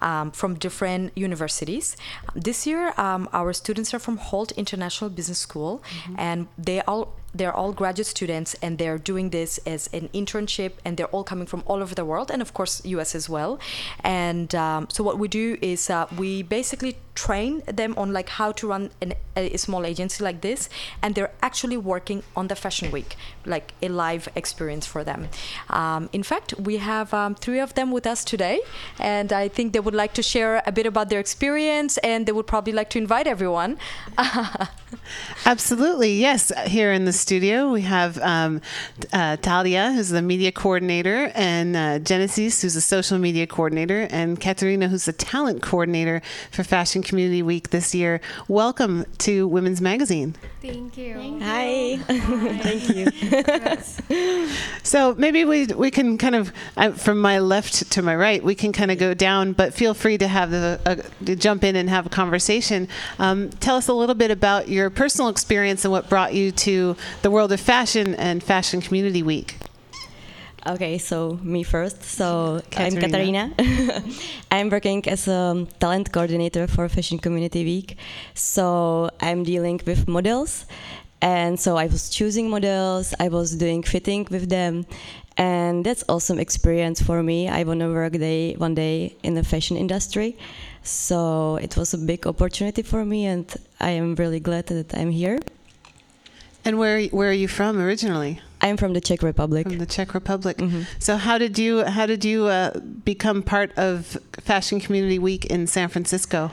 um, 0.02 0.30
from 0.30 0.54
different 0.54 1.16
universities. 1.16 1.96
This 2.34 2.66
year, 2.66 2.94
um, 2.96 3.28
our 3.32 3.52
students 3.52 3.94
are 3.94 3.98
from 3.98 4.16
Hult 4.16 4.52
International 4.52 5.10
Business 5.10 5.38
School, 5.38 5.82
and 6.16 6.48
they 6.56 6.80
all 6.82 7.16
they're 7.38 7.54
all 7.54 7.72
graduate 7.72 8.06
students, 8.06 8.54
and 8.62 8.78
they're 8.78 8.98
doing 8.98 9.30
this 9.30 9.58
as 9.66 9.88
an 9.92 10.08
internship, 10.14 10.72
and 10.84 10.96
they're 10.96 11.06
all 11.06 11.24
coming 11.24 11.46
from 11.46 11.62
all 11.66 11.82
over 11.82 11.94
the 11.94 12.04
world, 12.04 12.30
and 12.30 12.42
of 12.42 12.52
course, 12.54 12.84
U.S. 12.84 13.14
as 13.14 13.28
well. 13.28 13.58
And 14.04 14.54
um, 14.54 14.88
so, 14.90 15.02
what 15.02 15.18
we 15.18 15.28
do 15.28 15.56
is 15.62 15.90
uh, 15.90 16.06
we 16.16 16.42
basically 16.42 16.96
train 17.18 17.62
them 17.66 17.94
on 17.96 18.12
like 18.12 18.28
how 18.28 18.52
to 18.52 18.68
run 18.68 18.90
an, 19.02 19.12
a 19.36 19.56
small 19.56 19.84
agency 19.84 20.22
like 20.22 20.40
this, 20.40 20.68
and 21.02 21.14
they're 21.14 21.32
actually 21.42 21.76
working 21.76 22.22
on 22.36 22.46
the 22.46 22.54
Fashion 22.54 22.90
Week, 22.92 23.16
like 23.44 23.72
a 23.82 23.88
live 23.88 24.28
experience 24.36 24.86
for 24.86 25.02
them. 25.02 25.28
Um, 25.70 26.08
in 26.12 26.22
fact, 26.22 26.54
we 26.58 26.76
have 26.76 27.12
um, 27.12 27.34
three 27.34 27.58
of 27.58 27.74
them 27.74 27.90
with 27.90 28.06
us 28.06 28.24
today, 28.24 28.60
and 29.00 29.32
I 29.32 29.48
think 29.48 29.72
they 29.72 29.80
would 29.80 29.94
like 29.94 30.14
to 30.14 30.22
share 30.22 30.62
a 30.64 30.72
bit 30.72 30.86
about 30.86 31.08
their 31.08 31.20
experience, 31.20 31.98
and 31.98 32.24
they 32.26 32.32
would 32.32 32.46
probably 32.46 32.72
like 32.72 32.90
to 32.90 32.98
invite 32.98 33.26
everyone. 33.26 33.78
Absolutely, 35.44 36.12
yes. 36.14 36.52
Here 36.66 36.92
in 36.92 37.04
the 37.04 37.12
studio, 37.28 37.70
we 37.70 37.82
have 37.82 38.16
um, 38.22 38.58
uh, 39.12 39.36
Talia, 39.36 39.92
who's 39.92 40.08
the 40.08 40.22
media 40.22 40.50
coordinator, 40.50 41.30
and 41.34 41.76
uh, 41.76 41.98
Genesis, 41.98 42.62
who's 42.62 42.72
the 42.72 42.80
social 42.80 43.18
media 43.18 43.46
coordinator, 43.46 44.08
and 44.10 44.40
Katerina, 44.40 44.88
who's 44.88 45.04
the 45.04 45.12
talent 45.12 45.60
coordinator 45.60 46.22
for 46.50 46.64
Fashion 46.64 47.02
Community 47.02 47.42
Week 47.42 47.68
this 47.68 47.94
year. 47.94 48.22
Welcome 48.48 49.04
to 49.18 49.46
Women's 49.46 49.82
Magazine. 49.82 50.36
Thank 50.62 50.96
you. 50.96 51.38
Hi. 51.42 51.98
Thank 51.98 52.88
you. 52.88 54.48
So 54.82 55.14
maybe 55.16 55.44
we 55.44 55.66
we 55.66 55.90
can 55.90 56.16
kind 56.16 56.34
of 56.34 56.50
uh, 56.76 56.92
from 56.92 57.20
my 57.20 57.40
left 57.40 57.92
to 57.92 58.00
my 58.00 58.16
right, 58.16 58.42
we 58.42 58.54
can 58.54 58.72
kind 58.72 58.90
of 58.90 58.96
go 58.96 59.12
down, 59.12 59.52
but 59.52 59.74
feel 59.74 59.92
free 59.92 60.16
to 60.16 60.26
have 60.26 60.50
the 60.50 60.80
uh, 60.86 60.96
to 61.26 61.36
jump 61.36 61.62
in 61.62 61.76
and 61.76 61.90
have 61.90 62.06
a 62.06 62.08
conversation. 62.08 62.88
Um, 63.18 63.50
tell 63.50 63.76
us 63.76 63.88
a 63.88 63.92
little 63.92 64.14
bit 64.14 64.30
about 64.30 64.68
your 64.68 64.88
personal 64.88 65.28
experience 65.28 65.84
and 65.84 65.92
what 65.92 66.08
brought 66.08 66.32
you 66.32 66.52
to 66.52 66.96
the 67.22 67.30
world 67.30 67.52
of 67.52 67.60
fashion 67.60 68.14
and 68.14 68.42
Fashion 68.42 68.80
Community 68.80 69.22
Week. 69.22 69.56
Okay, 70.66 70.98
so 70.98 71.38
me 71.42 71.62
first. 71.62 72.02
So 72.02 72.60
I'm 72.76 72.96
Katarina. 72.96 73.54
I'm 74.50 74.68
working 74.68 75.08
as 75.08 75.28
a 75.28 75.66
talent 75.78 76.12
coordinator 76.12 76.66
for 76.66 76.88
Fashion 76.88 77.18
Community 77.18 77.64
Week. 77.64 77.96
So 78.34 79.08
I'm 79.20 79.44
dealing 79.44 79.80
with 79.86 80.08
models. 80.08 80.66
And 81.20 81.58
so 81.58 81.76
I 81.76 81.86
was 81.86 82.10
choosing 82.10 82.48
models, 82.48 83.14
I 83.18 83.28
was 83.28 83.56
doing 83.56 83.82
fitting 83.82 84.26
with 84.30 84.48
them. 84.48 84.86
And 85.36 85.84
that's 85.84 86.04
awesome 86.08 86.38
experience 86.38 87.00
for 87.00 87.22
me. 87.22 87.48
I 87.48 87.62
want 87.62 87.80
to 87.80 87.88
work 87.92 88.12
day 88.12 88.54
one 88.54 88.74
day 88.74 89.16
in 89.22 89.34
the 89.34 89.44
fashion 89.44 89.76
industry. 89.76 90.36
So 90.82 91.56
it 91.56 91.76
was 91.76 91.94
a 91.94 91.98
big 91.98 92.26
opportunity 92.26 92.82
for 92.82 93.04
me 93.04 93.26
and 93.26 93.46
I 93.80 93.90
am 93.90 94.14
really 94.16 94.40
glad 94.40 94.66
that 94.66 94.94
I'm 94.94 95.10
here. 95.10 95.38
And 96.68 96.78
where 96.78 97.00
where 97.18 97.30
are 97.30 97.40
you 97.44 97.48
from 97.48 97.80
originally? 97.80 98.40
I'm 98.60 98.76
from 98.76 98.92
the 98.92 99.00
Czech 99.00 99.22
Republic. 99.22 99.66
From 99.66 99.78
the 99.78 99.86
Czech 99.86 100.12
Republic. 100.12 100.58
Mhm. 100.58 100.84
So 100.98 101.16
how 101.16 101.38
did 101.38 101.58
you 101.58 101.82
how 101.84 102.04
did 102.04 102.24
you 102.26 102.44
uh, 102.46 102.78
become 103.04 103.42
part 103.42 103.70
of 103.78 104.18
Fashion 104.44 104.78
Community 104.78 105.18
Week 105.18 105.46
in 105.46 105.66
San 105.66 105.88
Francisco? 105.88 106.50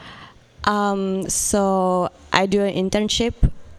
Um, 0.63 1.27
so 1.29 2.09
I 2.31 2.45
do 2.45 2.61
an 2.63 2.73
internship. 2.73 3.33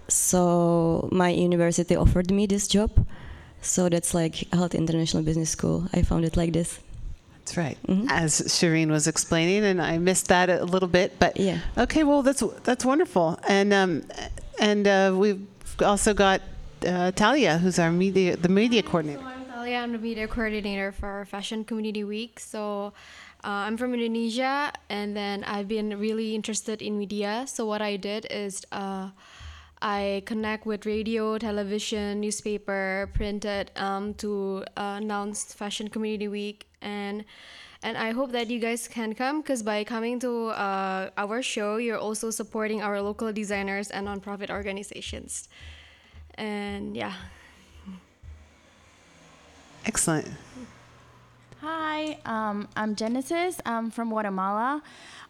So 0.09 1.09
my 1.11 1.31
university 1.31 1.97
offered 1.97 2.31
me 2.31 2.45
this 2.47 2.69
job. 2.69 2.91
So 3.63 3.89
that's 3.89 4.13
like 4.13 4.35
Hult 4.53 4.75
International 4.75 5.23
Business 5.23 5.49
School. 5.49 5.89
I 5.95 6.03
found 6.03 6.25
it 6.27 6.37
like 6.37 6.53
this. 6.53 6.81
That's 7.39 7.57
right. 7.57 7.79
Mhm. 7.89 8.11
As 8.11 8.43
Shireen 8.43 8.91
was 8.91 9.07
explaining, 9.07 9.65
and 9.65 9.81
I 9.81 9.97
missed 9.99 10.29
that 10.29 10.51
a 10.51 10.65
little 10.65 10.89
bit, 10.99 11.09
but 11.19 11.41
Yeah. 11.41 11.59
Okay, 11.79 12.05
well 12.05 12.23
that's 12.23 12.43
that's 12.65 12.85
wonderful, 12.85 13.39
and 13.49 13.73
um, 13.73 14.03
and 14.61 14.87
uh, 14.87 15.13
also 15.83 16.15
got 16.15 16.41
uh, 16.87 17.11
Talia, 17.13 17.59
who's 17.59 17.79
our 17.79 17.91
media 17.91 18.37
the 18.37 18.49
media 18.49 18.83
coordinator. 18.83 19.21
So 19.21 19.27
I'm 19.29 19.45
Thalia. 19.45 19.79
I'm 19.79 19.93
the 19.93 19.99
media 19.99 20.29
coordinator 20.29 20.93
for 20.93 21.25
Fashion 21.25 21.65
Community 21.65 22.05
Week. 22.05 22.41
So 22.41 22.93
uh, 23.45 23.67
I'm 23.67 23.77
from 23.77 23.95
Indonesia, 23.95 24.73
and 24.89 25.17
then 25.17 25.45
I've 25.45 25.69
been 25.69 25.99
really 25.99 26.35
interested 26.35 26.83
in 26.83 26.99
media. 26.99 27.45
So 27.47 27.67
what 27.67 27.83
I 27.83 27.97
did 27.97 28.27
is 28.31 28.65
uh, 28.73 29.11
I 29.83 30.23
connect 30.27 30.67
with 30.67 30.87
radio, 30.87 31.39
television, 31.39 32.21
newspaper, 32.21 33.11
printed 33.13 33.71
um, 33.77 34.15
to 34.15 34.65
uh, 34.77 34.99
announce 34.99 35.53
Fashion 35.53 35.89
Community 35.89 36.29
Week, 36.29 36.67
and 36.81 37.25
and 37.87 37.97
I 37.97 38.11
hope 38.11 38.33
that 38.33 38.51
you 38.51 38.59
guys 38.59 38.89
can 38.89 39.15
come 39.15 39.43
because 39.43 39.63
by 39.63 39.85
coming 39.85 40.19
to 40.19 40.49
uh, 40.49 41.11
our 41.17 41.41
show, 41.41 41.77
you're 41.77 42.03
also 42.03 42.33
supporting 42.33 42.83
our 42.83 43.01
local 43.01 43.33
designers 43.33 43.93
and 43.93 44.09
nonprofit 44.09 44.51
organizations. 44.51 45.49
And 46.35 46.97
yeah. 46.97 47.15
Excellent. 49.85 50.27
Hi, 51.61 52.19
um, 52.27 52.67
I'm 52.75 52.97
Genesis. 52.97 53.61
I'm 53.65 53.93
from 53.93 54.11
Guatemala. 54.11 54.83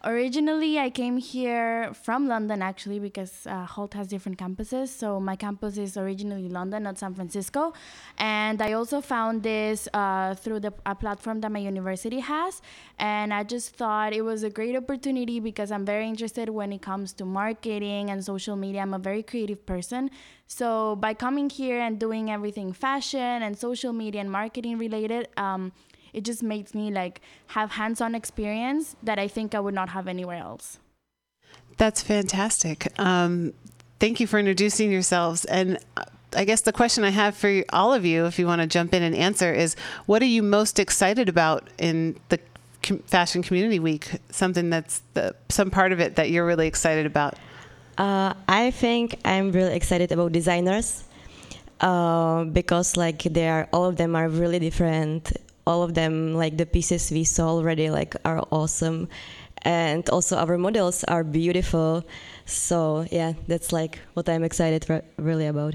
Originally, 0.07 0.79
I 0.79 0.89
came 0.89 1.17
here 1.17 1.93
from 1.93 2.29
London 2.29 2.63
actually 2.63 3.01
because 3.01 3.45
uh, 3.45 3.65
Hult 3.65 3.93
has 3.95 4.07
different 4.07 4.39
campuses. 4.39 4.87
So 4.87 5.19
my 5.19 5.35
campus 5.35 5.79
is 5.79 5.97
originally 5.97 6.49
London, 6.49 6.85
not 6.85 6.97
San 6.97 7.13
Francisco. 7.13 7.73
And 8.17 8.63
I 8.63 8.75
also 8.75 9.01
found 9.01 9.43
this 9.43 9.89
uh, 9.93 10.37
through 10.37 10.61
the 10.61 10.73
a 10.87 10.95
platform 10.95 11.41
that 11.41 11.51
my 11.51 11.59
university 11.59 12.21
has. 12.21 12.63
And 13.01 13.35
I 13.35 13.43
just 13.43 13.75
thought 13.75 14.13
it 14.13 14.23
was 14.23 14.45
a 14.45 14.51
great 14.51 14.77
opportunity 14.77 15.41
because 15.41 15.73
I'm 15.73 15.85
very 15.85 16.07
interested 16.07 16.51
when 16.51 16.73
it 16.73 16.83
comes 16.83 17.13
to 17.15 17.25
marketing 17.25 18.11
and 18.11 18.25
social 18.25 18.55
media. 18.55 18.83
I'm 18.83 18.95
a 18.95 19.01
very 19.01 19.25
creative 19.25 19.67
person. 19.67 20.11
So 20.47 20.95
by 20.95 21.15
coming 21.15 21.51
here 21.51 21.81
and 21.81 21.99
doing 21.99 22.31
everything 22.31 22.73
fashion 22.73 23.43
and 23.43 23.59
social 23.59 23.93
media 23.93 24.21
and 24.21 24.31
marketing 24.31 24.79
related, 24.79 25.27
um, 25.37 25.73
it 26.17 26.25
just 26.25 26.43
makes 26.43 26.75
me 26.75 26.91
like 26.91 27.21
have 27.49 27.73
hands-on 27.73 28.15
experience 28.15 28.97
that 29.03 29.19
I 29.19 29.29
think 29.29 29.55
I 29.55 29.61
would 29.61 29.75
not 29.75 29.91
have 29.91 30.09
anywhere 30.09 30.39
else. 30.39 30.79
That's 31.77 32.03
fantastic. 32.03 32.89
Um, 32.99 33.53
thank 34.01 34.19
you 34.19 34.27
for 34.27 34.39
introducing 34.39 34.91
yourselves. 34.91 35.45
And 35.45 35.79
uh, 35.97 36.05
I 36.35 36.45
guess 36.45 36.63
the 36.63 36.73
question 36.73 37.05
I 37.05 37.11
have 37.11 37.37
for 37.37 37.63
all 37.71 37.93
of 37.93 38.05
you, 38.05 38.25
if 38.25 38.39
you 38.39 38.47
want 38.47 38.63
to 38.63 38.67
jump 38.67 38.95
in 38.95 39.03
and 39.03 39.15
answer, 39.15 39.53
is 39.53 39.77
what 40.07 40.23
are 40.23 40.33
you 40.37 40.43
most 40.43 40.79
excited 40.79 41.29
about 41.29 41.69
in 41.79 42.19
the 42.31 42.41
Fashion 43.07 43.43
Community 43.43 43.79
Week? 43.79 44.11
Something 44.31 44.71
that's 44.71 45.03
the, 45.13 45.37
some 45.51 45.71
part 45.71 45.93
of 45.93 46.01
it 46.01 46.17
that 46.17 46.31
you're 46.31 46.47
really 46.47 46.67
excited 46.67 47.05
about. 47.05 47.35
Uh, 47.99 48.33
I 48.49 48.71
think 48.71 49.19
I'm 49.25 49.53
really 49.53 49.75
excited 49.75 50.13
about 50.13 50.33
designers 50.33 51.05
uh, 51.81 52.45
because 52.45 52.97
like 52.97 53.23
they 53.23 53.49
are 53.49 53.69
all 53.73 53.85
of 53.85 53.97
them 53.97 54.17
are 54.17 54.29
really 54.29 54.59
different. 54.59 55.33
All 55.67 55.83
of 55.83 55.95
them 55.95 56.35
like 56.35 56.57
the 56.57 56.67
pieces 56.67 57.11
we 57.11 57.25
saw 57.25 57.49
already 57.49 57.91
like 57.91 58.15
are 58.25 58.47
awesome, 58.51 59.09
and 59.63 60.09
also 60.11 60.37
our 60.37 60.57
models 60.59 61.05
are 61.05 61.25
beautiful. 61.25 62.05
So 62.45 63.07
yeah, 63.11 63.35
that's 63.49 63.73
like 63.73 63.99
what 64.15 64.29
I'm 64.29 64.45
excited 64.45 64.89
re- 64.89 65.03
really 65.19 65.47
about. 65.47 65.75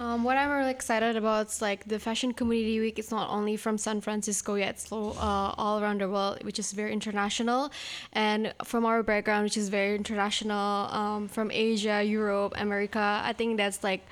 Um, 0.00 0.22
what 0.22 0.36
I'm 0.36 0.50
really 0.50 0.70
excited 0.70 1.16
about 1.16 1.48
is 1.48 1.60
like 1.60 1.84
the 1.86 1.98
Fashion 1.98 2.32
Community 2.32 2.78
Week. 2.78 3.00
It's 3.00 3.10
not 3.10 3.30
only 3.30 3.56
from 3.56 3.78
San 3.78 4.00
Francisco 4.00 4.54
yet, 4.54 4.76
it's 4.76 4.92
uh, 4.92 4.94
all 4.94 5.82
around 5.82 6.00
the 6.00 6.08
world, 6.08 6.44
which 6.44 6.60
is 6.60 6.70
very 6.72 6.92
international. 6.92 7.72
And 8.12 8.54
from 8.62 8.86
our 8.86 9.02
background, 9.02 9.42
which 9.42 9.56
is 9.56 9.68
very 9.68 9.96
international, 9.96 10.86
um, 10.94 11.26
from 11.26 11.50
Asia, 11.50 12.00
Europe, 12.04 12.54
America, 12.56 13.20
I 13.24 13.32
think 13.32 13.56
that's 13.56 13.82
like 13.82 14.06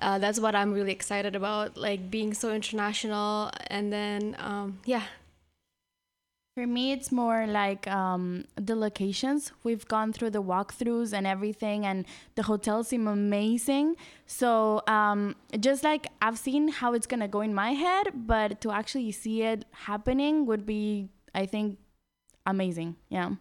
uh, 0.00 0.18
that's 0.18 0.40
what 0.40 0.54
I'm 0.54 0.72
really 0.72 0.92
excited 0.92 1.34
about, 1.36 1.76
like 1.76 2.10
being 2.10 2.34
so 2.34 2.52
international. 2.52 3.50
And 3.68 3.92
then 3.92 4.36
um, 4.38 4.80
yeah. 4.84 5.02
For 6.56 6.66
me, 6.66 6.92
it's 6.92 7.12
more 7.12 7.46
like 7.46 7.86
um, 7.86 8.46
the 8.54 8.74
locations. 8.74 9.52
We've 9.62 9.86
gone 9.86 10.14
through 10.14 10.30
the 10.30 10.42
walkthroughs 10.42 11.12
and 11.12 11.26
everything, 11.26 11.84
and 11.84 12.06
the 12.34 12.44
hotels 12.44 12.88
seem 12.88 13.06
amazing. 13.06 13.96
So, 14.26 14.82
um, 14.86 15.36
just 15.60 15.84
like 15.84 16.06
I've 16.22 16.38
seen 16.38 16.68
how 16.68 16.94
it's 16.94 17.06
gonna 17.06 17.28
go 17.28 17.42
in 17.42 17.52
my 17.52 17.72
head, 17.72 18.26
but 18.26 18.62
to 18.62 18.70
actually 18.70 19.12
see 19.12 19.42
it 19.42 19.66
happening 19.70 20.46
would 20.46 20.64
be, 20.64 21.10
I 21.34 21.44
think, 21.44 21.76
amazing. 22.46 22.96
Yeah. 23.10 23.32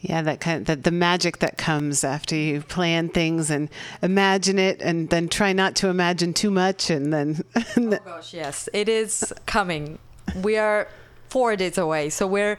Yeah, 0.00 0.22
that 0.22 0.40
kind 0.40 0.60
of 0.60 0.66
the, 0.66 0.76
the 0.76 0.90
magic 0.90 1.38
that 1.38 1.56
comes 1.56 2.04
after 2.04 2.36
you 2.36 2.60
plan 2.60 3.08
things 3.08 3.50
and 3.50 3.70
imagine 4.02 4.58
it, 4.58 4.80
and 4.82 5.08
then 5.08 5.28
try 5.28 5.52
not 5.52 5.74
to 5.76 5.88
imagine 5.88 6.34
too 6.34 6.50
much, 6.50 6.90
and 6.90 7.12
then. 7.12 7.42
oh 7.56 7.98
gosh, 8.04 8.34
yes, 8.34 8.68
it 8.72 8.88
is 8.88 9.32
coming. 9.46 9.98
We 10.42 10.58
are 10.58 10.88
four 11.28 11.56
days 11.56 11.78
away. 11.78 12.10
So 12.10 12.26
we're 12.26 12.58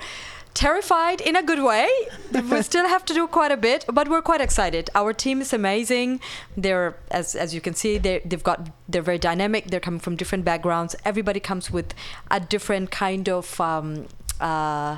terrified 0.58 1.22
in 1.22 1.36
a 1.36 1.44
good 1.44 1.62
way. 1.62 1.88
we 2.52 2.62
still 2.64 2.88
have 2.88 3.06
to 3.06 3.14
do 3.14 3.28
quite 3.28 3.52
a 3.52 3.58
bit, 3.58 3.86
but 3.94 4.08
we're 4.08 4.24
quite 4.24 4.42
excited. 4.42 4.90
Our 4.96 5.14
team 5.14 5.40
is 5.40 5.54
amazing. 5.54 6.20
They're 6.58 6.98
as 7.12 7.36
as 7.36 7.54
you 7.54 7.62
can 7.62 7.76
see, 7.76 8.00
they 8.00 8.22
they've 8.26 8.44
got 8.44 8.70
they're 8.90 9.04
very 9.04 9.20
dynamic. 9.20 9.68
They're 9.68 9.80
coming 9.80 10.00
from 10.00 10.16
different 10.16 10.44
backgrounds. 10.44 10.96
Everybody 11.06 11.40
comes 11.40 11.70
with 11.70 11.94
a 12.32 12.40
different 12.40 12.90
kind 12.90 13.30
of. 13.30 13.62
Um, 13.62 14.08
uh, 14.40 14.98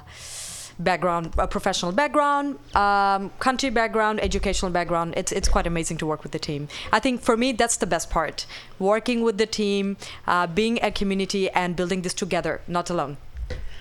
background, 0.80 1.34
a 1.38 1.48
professional 1.48 1.92
background, 1.92 2.58
um, 2.76 3.32
country 3.40 3.70
background, 3.70 4.20
educational 4.22 4.72
background. 4.72 5.14
It's 5.18 5.32
it's 5.32 5.50
quite 5.50 5.68
amazing 5.68 5.98
to 5.98 6.06
work 6.06 6.24
with 6.24 6.32
the 6.32 6.40
team. 6.40 6.68
I 6.92 7.00
think 7.00 7.22
for 7.22 7.38
me 7.38 7.52
that's 7.52 7.78
the 7.78 7.88
best 7.88 8.10
part: 8.10 8.46
working 8.80 9.22
with 9.22 9.38
the 9.38 9.46
team, 9.46 9.98
uh, 10.28 10.48
being 10.48 10.80
a 10.82 10.92
community, 10.92 11.50
and 11.52 11.76
building 11.76 12.02
this 12.02 12.14
together, 12.14 12.62
not 12.68 12.90
alone. 12.90 13.18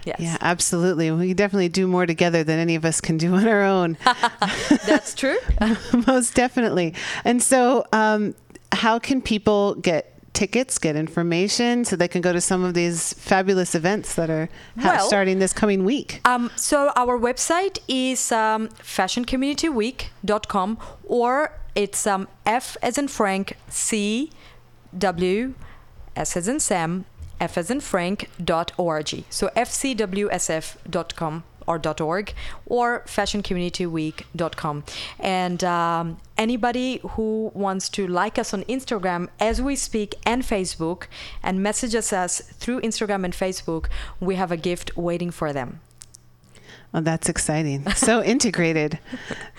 Yes. 0.04 0.20
Yeah, 0.20 0.36
absolutely. 0.40 1.10
We 1.10 1.34
definitely 1.34 1.68
do 1.68 1.86
more 1.86 2.06
together 2.06 2.42
than 2.42 2.58
any 2.58 2.76
of 2.76 2.84
us 2.84 3.00
can 3.00 3.18
do 3.18 3.34
on 3.38 3.46
our 3.46 3.62
own. 3.62 3.96
That's 4.86 5.14
true. 5.14 5.38
Most 6.06 6.34
definitely. 6.34 6.94
And 7.24 7.42
so, 7.42 7.84
um, 7.92 8.34
how 8.72 8.98
can 8.98 9.20
people 9.20 9.74
get 9.76 10.17
tickets, 10.32 10.78
get 10.78 10.96
information, 10.96 11.84
so 11.84 11.96
they 11.96 12.08
can 12.08 12.20
go 12.20 12.32
to 12.32 12.40
some 12.40 12.64
of 12.64 12.74
these 12.74 13.12
fabulous 13.14 13.74
events 13.74 14.14
that 14.14 14.30
are 14.30 14.48
ha- 14.78 14.96
well, 14.96 15.06
starting 15.06 15.38
this 15.38 15.52
coming 15.52 15.84
week? 15.84 16.20
Um, 16.24 16.50
so 16.56 16.92
our 16.96 17.16
website 17.18 17.78
is 17.88 18.32
um, 18.32 18.68
fashioncommunityweek.com 18.68 20.78
or 21.04 21.52
it's 21.74 22.06
um, 22.06 22.28
F 22.46 22.76
as 22.82 22.98
in 22.98 23.08
Frank, 23.08 23.56
C, 23.68 24.30
W, 24.96 25.54
S 26.16 26.36
as 26.36 26.48
in 26.48 26.60
Sam, 26.60 27.04
f 27.40 27.56
as 27.56 27.70
in 27.70 27.80
frank.org. 27.80 29.24
So 29.30 29.48
fcwsf.com 29.56 31.44
or 31.68 31.80
.org 32.00 32.32
or 32.66 33.02
fashioncommunityweek.com. 33.06 34.84
And 35.20 35.62
um, 35.62 36.16
anybody 36.36 37.00
who 37.10 37.52
wants 37.54 37.88
to 37.90 38.06
like 38.06 38.38
us 38.38 38.54
on 38.54 38.64
Instagram 38.64 39.28
as 39.38 39.60
we 39.60 39.76
speak 39.76 40.14
and 40.24 40.42
Facebook 40.42 41.04
and 41.42 41.62
messages 41.62 42.12
us 42.12 42.40
through 42.40 42.80
Instagram 42.80 43.24
and 43.24 43.34
Facebook, 43.34 43.86
we 44.18 44.36
have 44.36 44.50
a 44.50 44.56
gift 44.56 44.96
waiting 44.96 45.30
for 45.30 45.52
them. 45.52 45.80
Oh, 46.94 47.00
that's 47.02 47.28
exciting. 47.28 47.86
So 47.90 48.22
integrated. 48.34 48.98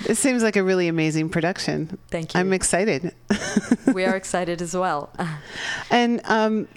It 0.07 0.16
seems 0.16 0.41
like 0.41 0.55
a 0.55 0.64
really 0.64 0.88
amazing 0.88 1.30
production. 1.30 1.99
Thank 2.10 2.34
you. 2.34 2.39
I'm 2.39 2.53
excited. 2.53 3.14
we 3.93 4.03
are 4.03 4.16
excited 4.24 4.64
as 4.64 4.76
well. 4.76 5.12
and 5.91 6.22
um, 6.26 6.68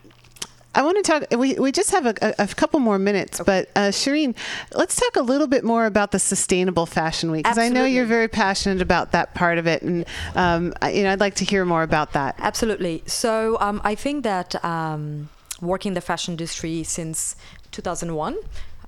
I 0.75 0.83
want 0.83 1.05
to 1.05 1.11
talk. 1.11 1.25
We, 1.39 1.55
we 1.55 1.71
just 1.71 1.91
have 1.91 2.07
a, 2.07 2.35
a, 2.39 2.47
couple 2.49 2.81
more 2.81 2.99
minutes, 2.99 3.41
okay. 3.41 3.67
but 3.75 3.79
uh, 3.79 3.89
Shireen, 3.89 4.35
let's 4.75 4.97
talk 4.97 5.17
a 5.17 5.23
little 5.23 5.47
bit 5.47 5.65
more 5.65 5.85
about 5.87 6.13
the 6.13 6.19
Sustainable 6.19 6.87
Fashion 6.87 7.31
Week 7.31 7.45
because 7.45 7.59
I 7.59 7.69
know 7.69 7.85
you're 7.85 8.07
very 8.07 8.29
passionate 8.29 8.81
about 8.81 9.13
that 9.13 9.35
part 9.35 9.59
of 9.59 9.67
it, 9.67 9.83
and 9.83 10.07
um, 10.35 10.73
I, 10.81 10.93
you 10.93 11.03
know 11.03 11.13
I'd 11.13 11.21
like 11.21 11.35
to 11.37 11.45
hear 11.45 11.65
more 11.65 11.83
about 11.83 12.13
that. 12.13 12.37
Absolutely. 12.39 13.03
So 13.07 13.59
um, 13.61 13.81
I 13.85 13.95
think 13.95 14.25
that 14.25 14.63
um, 14.65 15.29
working 15.61 15.91
in 15.91 15.95
the 15.95 16.01
fashion 16.01 16.33
industry 16.33 16.83
since 16.83 17.37
2001. 17.73 18.37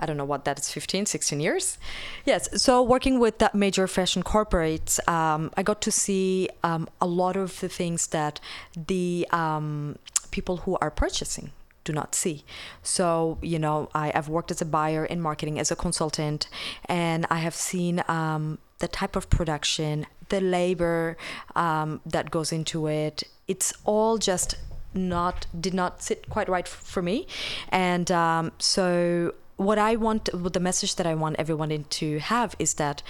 I 0.01 0.07
don't 0.07 0.17
know 0.17 0.25
what 0.25 0.45
that 0.45 0.59
is 0.59 0.71
15, 0.73 1.07
16 1.07 1.39
years. 1.39 1.79
Yes. 2.25 2.61
So, 2.61 2.83
working 2.83 3.21
with 3.21 3.39
that 3.39 3.55
major 3.55 3.87
fashion 3.87 4.25
corporates, 4.25 4.99
um, 5.09 5.53
I 5.57 5.63
got 5.63 5.81
to 5.83 5.93
see 5.93 6.49
um, 6.65 6.89
a 7.01 7.07
lot 7.07 7.37
of 7.37 7.61
the 7.61 7.69
things 7.69 8.09
that 8.09 8.41
the 8.77 9.27
um, 9.31 9.97
people 10.33 10.59
who 10.59 10.77
are 10.81 10.91
purchasing 10.91 11.53
do 11.85 11.93
not 11.93 12.15
see. 12.15 12.45
So, 12.83 13.39
you 13.43 13.59
know, 13.59 13.89
I, 13.95 14.11
have 14.15 14.29
worked 14.29 14.51
as 14.51 14.61
a 14.61 14.65
buyer 14.65 15.05
in 15.05 15.21
marketing, 15.21 15.59
as 15.59 15.71
a 15.71 15.77
consultant, 15.77 16.49
and 16.87 17.27
I 17.31 17.39
have 17.39 17.55
seen 17.55 18.03
um, 18.09 18.59
the 18.79 18.89
type 18.89 19.17
of 19.17 19.31
production, 19.31 20.07
the 20.29 20.41
labor 20.41 21.17
um, 21.55 22.01
that 22.07 22.31
goes 22.31 22.53
into 22.53 22.87
it. 22.87 23.25
It's 23.47 23.73
all 23.85 24.19
just 24.19 24.57
not 24.95 25.47
did 25.59 25.75
not 25.75 26.03
sit 26.03 26.29
quite 26.29 26.49
right 26.49 26.69
for 26.69 27.03
me, 27.03 27.27
and 27.69 28.11
um, 28.11 28.53
so 28.59 29.35
what 29.57 29.79
I 29.79 29.97
want, 29.97 30.29
the 30.33 30.61
message 30.61 30.97
that 30.97 31.07
I 31.07 31.15
want 31.15 31.37
everyone 31.39 31.85
to 31.89 32.19
have 32.19 32.57
is 32.59 32.75
that 32.75 33.03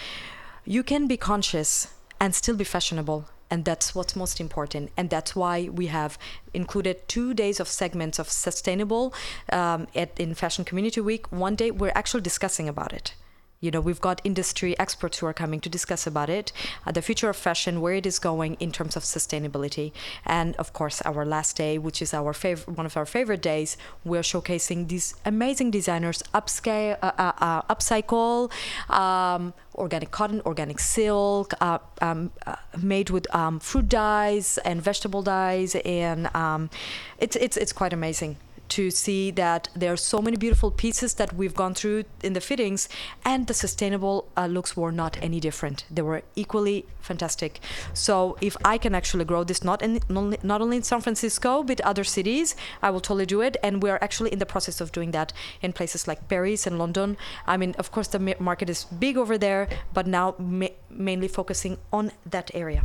you 0.64 0.82
can 0.82 1.06
be 1.06 1.16
conscious 1.16 1.94
and 2.20 2.34
still 2.34 2.56
be 2.56 2.64
fashionable 2.64 3.28
and 3.50 3.64
that's 3.64 3.94
what's 3.94 4.16
most 4.16 4.40
important. 4.40 4.90
And 4.96 5.10
that's 5.10 5.36
why 5.36 5.68
we 5.72 5.86
have 5.86 6.18
included 6.52 7.08
two 7.08 7.34
days 7.34 7.60
of 7.60 7.68
segments 7.68 8.18
of 8.18 8.30
sustainable 8.30 9.14
um, 9.52 9.86
at, 9.94 10.18
in 10.18 10.34
fashion 10.34 10.64
community 10.64 11.00
week. 11.00 11.30
One 11.30 11.54
day 11.54 11.70
we're 11.70 11.92
actually 11.94 12.22
discussing 12.22 12.68
about 12.68 12.92
it 12.92 13.14
you 13.64 13.70
know 13.70 13.80
we've 13.80 14.00
got 14.00 14.20
industry 14.24 14.78
experts 14.78 15.18
who 15.18 15.26
are 15.26 15.32
coming 15.32 15.60
to 15.60 15.70
discuss 15.70 16.06
about 16.06 16.28
it 16.28 16.52
uh, 16.86 16.92
the 16.92 17.00
future 17.00 17.30
of 17.30 17.36
fashion 17.36 17.80
where 17.80 17.94
it 17.94 18.04
is 18.04 18.18
going 18.18 18.54
in 18.60 18.70
terms 18.70 18.94
of 18.94 19.02
sustainability. 19.02 19.92
And 20.26 20.54
of 20.56 20.72
course 20.72 21.00
our 21.02 21.24
last 21.24 21.56
day 21.56 21.78
which 21.78 22.02
is 22.02 22.12
our 22.12 22.32
favorite 22.34 22.76
one 22.76 22.86
of 22.86 22.96
our 22.96 23.06
favorite 23.06 23.40
days 23.40 23.76
we're 24.04 24.26
showcasing 24.32 24.88
these 24.88 25.14
amazing 25.24 25.70
designers 25.70 26.22
upscale 26.34 26.98
uh, 27.02 27.12
uh, 27.18 27.32
uh 27.38 27.74
upcycle 27.74 28.50
um, 28.90 29.54
organic 29.74 30.10
cotton 30.10 30.42
organic 30.44 30.78
silk 30.78 31.54
uh, 31.60 31.78
um, 32.02 32.30
uh, 32.46 32.56
made 32.82 33.08
with 33.10 33.26
um, 33.34 33.58
fruit 33.58 33.88
dyes 33.88 34.58
and 34.58 34.82
vegetable 34.82 35.22
dyes 35.22 35.74
and 35.84 36.34
um, 36.36 36.68
it's, 37.18 37.36
it's, 37.36 37.56
it's 37.56 37.72
quite 37.72 37.92
amazing 37.92 38.36
to 38.74 38.90
see 38.90 39.30
that 39.30 39.68
there 39.76 39.92
are 39.92 39.96
so 39.96 40.20
many 40.20 40.36
beautiful 40.36 40.70
pieces 40.70 41.14
that 41.14 41.32
we've 41.32 41.54
gone 41.54 41.74
through 41.74 42.04
in 42.22 42.32
the 42.32 42.40
fittings, 42.40 42.88
and 43.24 43.46
the 43.46 43.54
sustainable 43.54 44.16
uh, 44.36 44.46
looks 44.46 44.76
were 44.76 44.92
not 44.92 45.16
any 45.22 45.38
different. 45.40 45.84
They 45.90 46.02
were 46.02 46.22
equally 46.34 46.86
fantastic. 47.00 47.60
So 47.92 48.36
if 48.40 48.56
I 48.64 48.78
can 48.78 48.94
actually 48.94 49.24
grow 49.24 49.44
this 49.44 49.62
not 49.62 49.80
in 49.82 50.00
not 50.42 50.60
only 50.60 50.76
in 50.78 50.82
San 50.82 51.00
Francisco 51.00 51.62
but 51.62 51.80
other 51.82 52.04
cities, 52.04 52.56
I 52.82 52.90
will 52.90 53.00
totally 53.00 53.26
do 53.26 53.40
it. 53.42 53.56
And 53.62 53.82
we 53.82 53.90
are 53.90 54.00
actually 54.02 54.32
in 54.32 54.38
the 54.38 54.46
process 54.54 54.80
of 54.80 54.90
doing 54.90 55.12
that 55.12 55.32
in 55.62 55.72
places 55.72 56.08
like 56.08 56.28
Paris 56.28 56.66
and 56.66 56.78
London. 56.78 57.16
I 57.46 57.56
mean, 57.56 57.74
of 57.78 57.90
course, 57.92 58.08
the 58.08 58.20
market 58.40 58.68
is 58.68 58.84
big 58.84 59.16
over 59.16 59.38
there, 59.38 59.68
but 59.92 60.06
now 60.06 60.34
ma- 60.38 60.76
mainly 60.90 61.28
focusing 61.28 61.78
on 61.92 62.10
that 62.30 62.50
area. 62.54 62.82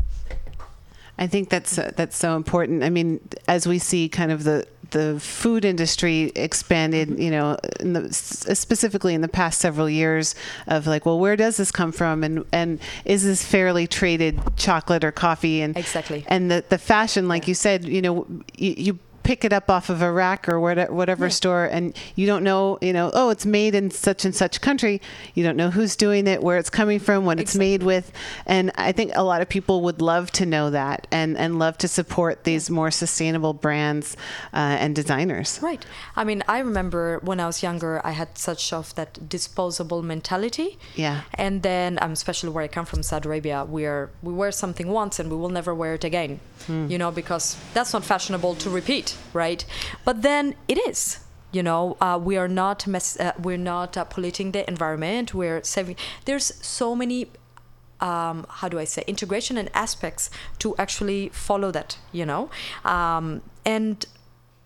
I 1.17 1.27
think 1.27 1.49
that's 1.49 1.77
uh, 1.77 1.91
that's 1.95 2.17
so 2.17 2.35
important. 2.35 2.83
I 2.83 2.89
mean, 2.89 3.19
as 3.47 3.67
we 3.67 3.77
see 3.79 4.07
kind 4.07 4.31
of 4.31 4.43
the 4.43 4.65
the 4.91 5.19
food 5.19 5.65
industry 5.65 6.31
expanded, 6.35 7.09
mm-hmm. 7.09 7.21
you 7.21 7.31
know, 7.31 7.57
in 7.79 7.93
the, 7.93 8.13
specifically 8.13 9.13
in 9.13 9.21
the 9.21 9.27
past 9.27 9.59
several 9.59 9.89
years 9.89 10.35
of 10.67 10.87
like, 10.87 11.05
well, 11.05 11.19
where 11.19 11.35
does 11.35 11.57
this 11.57 11.71
come 11.71 11.91
from, 11.91 12.23
and 12.23 12.45
and 12.51 12.79
is 13.05 13.23
this 13.23 13.43
fairly 13.43 13.87
traded 13.87 14.39
chocolate 14.57 15.03
or 15.03 15.11
coffee, 15.11 15.61
and 15.61 15.77
exactly, 15.77 16.23
and 16.27 16.49
the 16.49 16.63
the 16.69 16.77
fashion, 16.77 17.27
like 17.27 17.47
you 17.47 17.53
said, 17.53 17.85
you 17.85 18.01
know, 18.01 18.25
you, 18.57 18.73
you 18.77 18.99
pick 19.23 19.43
it 19.45 19.53
up 19.53 19.69
off 19.69 19.89
of 19.89 20.01
a 20.01 20.11
rack 20.11 20.47
or 20.49 20.59
whatever, 20.59 20.93
whatever 20.93 21.25
Yeah. 21.25 21.29
store, 21.31 21.65
and 21.65 21.95
you 22.15 22.25
don't 22.27 22.43
know, 22.43 22.77
you 22.81 22.93
know, 22.93 23.11
oh, 23.13 23.29
it's 23.29 23.45
made 23.45 23.75
in 23.75 23.91
such 23.91 24.25
and 24.25 24.35
such 24.35 24.61
country. 24.61 25.01
You 25.33 25.43
don't 25.43 25.55
know 25.57 25.69
who's 25.71 25.95
doing 25.95 26.27
it, 26.27 26.41
where 26.43 26.57
it's 26.57 26.69
coming 26.69 26.99
from, 26.99 27.25
what 27.25 27.39
it's 27.39 27.55
made 27.55 27.83
with, 27.83 28.11
and 28.45 28.71
I 28.75 28.91
think 28.91 29.11
a 29.15 29.23
lot 29.23 29.41
of 29.41 29.49
people 29.49 29.81
would 29.81 30.01
love 30.01 30.31
to 30.33 30.45
know 30.45 30.69
that 30.69 31.07
and 31.11 31.37
and 31.37 31.59
love 31.59 31.77
to 31.79 31.87
support 31.87 32.43
these 32.43 32.69
more 32.69 32.91
sustainable 32.91 33.53
brands 33.53 34.15
uh, 34.53 34.57
and 34.83 34.95
designers. 34.95 35.59
Right. 35.61 35.85
I 36.15 36.23
mean, 36.23 36.43
I 36.47 36.59
remember 36.59 37.19
when 37.23 37.39
I 37.39 37.45
was 37.47 37.61
younger, 37.63 38.01
I 38.05 38.11
had 38.11 38.37
such 38.37 38.73
of 38.73 38.93
that 38.95 39.29
disposable 39.29 40.01
mentality. 40.01 40.77
Yeah. 40.95 41.21
And 41.35 41.61
then, 41.63 41.97
um, 42.01 42.11
especially 42.13 42.49
where 42.49 42.63
I 42.63 42.67
come 42.67 42.85
from, 42.85 43.03
Saudi 43.03 43.27
Arabia, 43.27 43.65
where 43.65 44.09
we 44.21 44.33
wear 44.33 44.51
something 44.51 44.87
once 44.89 45.19
and 45.19 45.29
we 45.29 45.37
will 45.37 45.49
never 45.49 45.73
wear 45.75 45.93
it 45.95 46.03
again. 46.03 46.39
You 46.67 46.97
know, 46.99 47.09
because 47.09 47.55
that's 47.73 47.93
not 47.93 48.03
fashionable 48.03 48.53
to 48.55 48.69
repeat, 48.69 49.08
right? 49.33 49.65
But 50.05 50.21
then 50.21 50.55
it 50.67 50.77
is. 50.87 51.19
You 51.51 51.63
know, 51.63 51.97
uh, 51.99 52.19
we 52.21 52.37
are 52.37 52.47
not 52.47 52.85
mess- 52.85 53.19
uh, 53.19 53.31
we're 53.41 53.57
not 53.57 53.97
uh, 53.97 54.03
polluting 54.03 54.51
the 54.51 54.67
environment. 54.69 55.33
We're 55.33 55.63
saving. 55.63 55.95
There's 56.25 56.53
so 56.63 56.95
many 56.95 57.27
um, 58.01 58.45
how 58.49 58.69
do 58.69 58.79
I 58.79 58.85
say 58.85 59.03
integration 59.07 59.57
and 59.57 59.69
aspects 59.73 60.29
to 60.59 60.75
actually 60.77 61.29
follow 61.29 61.71
that, 61.71 61.97
you 62.11 62.25
know, 62.25 62.49
um, 62.85 63.41
and 63.65 64.05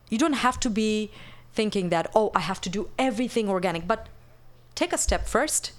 you 0.10 0.18
don't 0.18 0.34
have 0.34 0.60
to 0.60 0.70
be 0.70 1.12
thinking 1.54 1.90
that 1.90 2.12
oh 2.16 2.32
I 2.36 2.42
have 2.42 2.62
to 2.62 2.70
do 2.70 2.90
everything 2.98 3.50
organic, 3.50 3.88
but 3.88 4.08
take 4.76 4.94
a 4.94 4.98
step 4.98 5.28
first 5.28 5.72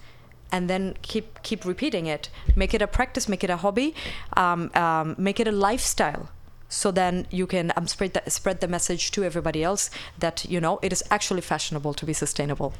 and 0.51 0.69
then 0.69 0.95
keep 1.01 1.41
keep 1.43 1.65
repeating 1.65 2.05
it. 2.05 2.29
Make 2.55 2.73
it 2.73 2.81
a 2.81 2.87
practice, 2.87 3.27
make 3.27 3.43
it 3.43 3.49
a 3.49 3.57
hobby, 3.57 3.95
um, 4.35 4.71
um, 4.75 5.15
make 5.17 5.39
it 5.39 5.47
a 5.47 5.51
lifestyle. 5.51 6.29
So 6.69 6.91
then 6.91 7.27
you 7.29 7.47
can 7.47 7.71
um, 7.75 7.87
spread 7.87 8.13
the, 8.13 8.29
spread 8.29 8.59
the 8.59 8.67
message 8.67 9.11
to 9.11 9.23
everybody 9.23 9.63
else 9.63 9.89
that 10.19 10.45
you 10.45 10.59
know 10.59 10.79
it 10.81 10.91
is 10.91 11.03
actually 11.11 11.41
fashionable 11.41 11.93
to 11.93 12.05
be 12.05 12.13
sustainable. 12.13 12.73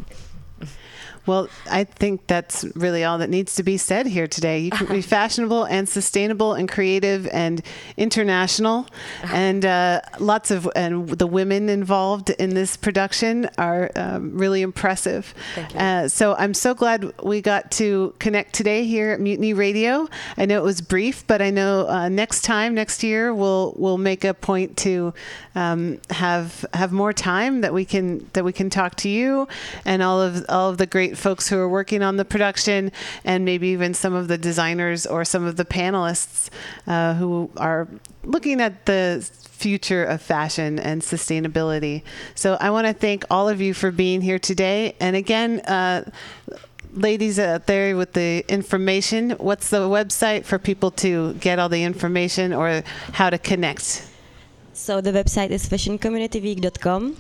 Well, 1.26 1.50
I 1.70 1.84
think 1.84 2.28
that's 2.28 2.64
really 2.76 3.04
all 3.04 3.18
that 3.18 3.30
needs 3.30 3.56
to 3.56 3.64
be 3.64 3.78
said 3.78 4.06
here 4.06 4.28
today. 4.28 4.60
You 4.60 4.72
can 4.72 4.88
be 4.88 5.02
fashionable 5.16 5.66
and 5.66 5.88
sustainable 5.88 6.54
and 6.54 6.70
creative 6.70 7.28
and 7.28 7.62
international, 7.98 8.88
and 9.24 9.66
uh, 9.66 10.02
lots 10.20 10.52
of 10.52 10.70
and 10.76 11.10
the 11.10 11.28
women 11.28 11.70
involved 11.70 12.30
in 12.32 12.54
this 12.54 12.78
production 12.78 13.50
are 13.58 13.92
um, 13.96 14.38
really 14.38 14.62
impressive. 14.62 15.34
Thank 15.56 15.74
you. 15.74 15.80
Uh, 15.80 16.08
so 16.08 16.36
I'm 16.36 16.54
so 16.54 16.74
glad 16.74 17.14
we 17.22 17.42
got 17.42 17.72
to 17.72 18.14
connect 18.20 18.54
today 18.54 18.86
here 18.86 19.12
at 19.12 19.20
Mutiny 19.20 19.54
Radio. 19.54 20.08
I 20.38 20.46
know 20.46 20.60
it 20.60 20.64
was 20.64 20.82
brief, 20.82 21.26
but 21.28 21.42
I 21.42 21.50
know 21.50 21.88
uh, 21.88 22.10
next 22.10 22.42
time, 22.42 22.76
next 22.76 23.04
year, 23.04 23.34
we'll 23.34 23.74
we'll 23.78 23.98
make 23.98 24.24
a 24.24 24.34
point 24.34 24.78
to 24.78 25.14
um, 25.56 26.00
have 26.10 26.66
have 26.74 26.92
more 26.92 27.14
time 27.14 27.62
that 27.62 27.74
we 27.74 27.86
can 27.86 28.30
that 28.34 28.44
we 28.44 28.54
can 28.54 28.70
talk 28.70 28.96
to 28.96 29.10
you 29.10 29.48
and 29.86 30.02
all 30.02 30.22
of 30.22 30.46
all 30.50 30.70
of 30.70 30.78
the 30.78 30.86
great 30.86 31.15
folks 31.16 31.50
who 31.50 31.58
are 31.58 31.70
working 31.70 32.02
on 32.02 32.18
the 32.18 32.26
production, 32.26 32.92
and 33.24 33.46
maybe 33.46 33.70
even 33.70 33.94
some 33.94 34.14
of 34.14 34.28
the 34.28 34.38
designers 34.38 35.06
or 35.06 35.26
some 35.26 35.46
of 35.46 35.56
the 35.56 35.66
panelists 35.66 36.50
uh, 36.88 37.14
who 37.16 37.50
are 37.58 37.88
looking 38.24 38.62
at 38.62 38.86
the 38.86 39.28
future 39.56 40.04
of 40.04 40.22
fashion 40.22 40.80
and 40.80 41.02
sustainability. 41.02 42.04
So 42.36 42.58
I 42.60 42.70
want 42.70 42.88
to 42.88 42.94
thank 42.94 43.24
all 43.30 43.48
of 43.48 43.62
you 43.62 43.74
for 43.74 43.92
being 43.92 44.22
here 44.22 44.40
today. 44.40 44.96
And 45.00 45.16
again, 45.16 45.62
uh, 45.62 46.10
ladies 46.94 47.40
out 47.40 47.66
there 47.68 47.96
with 47.96 48.14
the 48.14 48.44
information, 48.48 49.32
what's 49.32 49.70
the 49.70 49.88
website 49.88 50.46
for 50.46 50.60
people 50.60 50.92
to 50.92 51.34
get 51.36 51.60
all 51.60 51.70
the 51.70 51.84
information 51.84 52.54
or 52.54 52.84
how 53.14 53.30
to 53.30 53.38
connect? 53.38 54.10
So 54.74 55.02
the 55.02 55.12
website 55.12 55.52
is 55.52 55.68
fashioncommunityweek.com. 55.70 57.16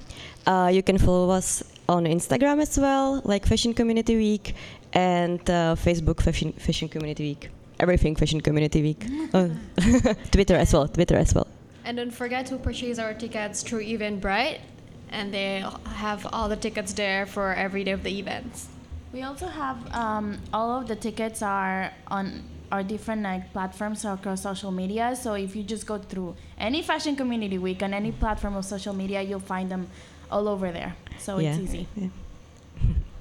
Uh, 0.45 0.71
you 0.73 0.83
can 0.83 0.97
follow 0.97 1.29
us 1.29 1.63
on 1.87 2.05
Instagram 2.05 2.61
as 2.61 2.77
well, 2.77 3.21
like 3.23 3.45
Fashion 3.45 3.73
Community 3.73 4.15
Week, 4.15 4.55
and 4.93 5.39
uh, 5.49 5.75
Facebook 5.75 6.21
Fashion 6.21 6.53
Fashion 6.53 6.87
Community 6.89 7.23
Week. 7.23 7.49
Everything 7.79 8.15
Fashion 8.15 8.41
Community 8.41 8.81
Week. 8.81 9.05
Oh, 9.33 9.51
Twitter 10.31 10.55
as 10.55 10.71
well. 10.73 10.87
Twitter 10.87 11.17
as 11.17 11.33
well. 11.33 11.47
And 11.83 11.97
don't 11.97 12.11
forget 12.11 12.45
to 12.47 12.57
purchase 12.57 12.97
our 12.99 13.13
tickets 13.13 13.61
through 13.63 13.83
Eventbrite, 13.83 14.59
and 15.09 15.33
they 15.33 15.63
have 15.85 16.25
all 16.31 16.47
the 16.47 16.55
tickets 16.55 16.93
there 16.93 17.25
for 17.25 17.53
every 17.53 17.83
day 17.83 17.91
of 17.91 18.03
the 18.03 18.17
events. 18.17 18.67
We 19.13 19.21
also 19.21 19.47
have 19.47 19.77
um, 19.93 20.39
all 20.53 20.79
of 20.79 20.87
the 20.87 20.95
tickets 20.95 21.41
are 21.41 21.91
on 22.07 22.43
our 22.71 22.83
different 22.83 23.23
like 23.23 23.51
platforms 23.53 24.03
across 24.05 24.41
social 24.41 24.71
media. 24.71 25.15
So 25.15 25.33
if 25.33 25.55
you 25.55 25.63
just 25.63 25.85
go 25.85 25.97
through 25.97 26.35
any 26.57 26.81
fashion 26.81 27.15
community 27.15 27.57
week 27.57 27.83
on 27.83 27.93
any 27.93 28.11
platform 28.11 28.55
of 28.55 28.65
social 28.65 28.93
media, 28.93 29.21
you'll 29.21 29.39
find 29.39 29.69
them 29.69 29.87
all 30.31 30.47
over 30.47 30.71
there. 30.71 30.95
So 31.19 31.39
Yeah. 31.39 31.55
it's 31.55 31.73
easy. 31.73 31.87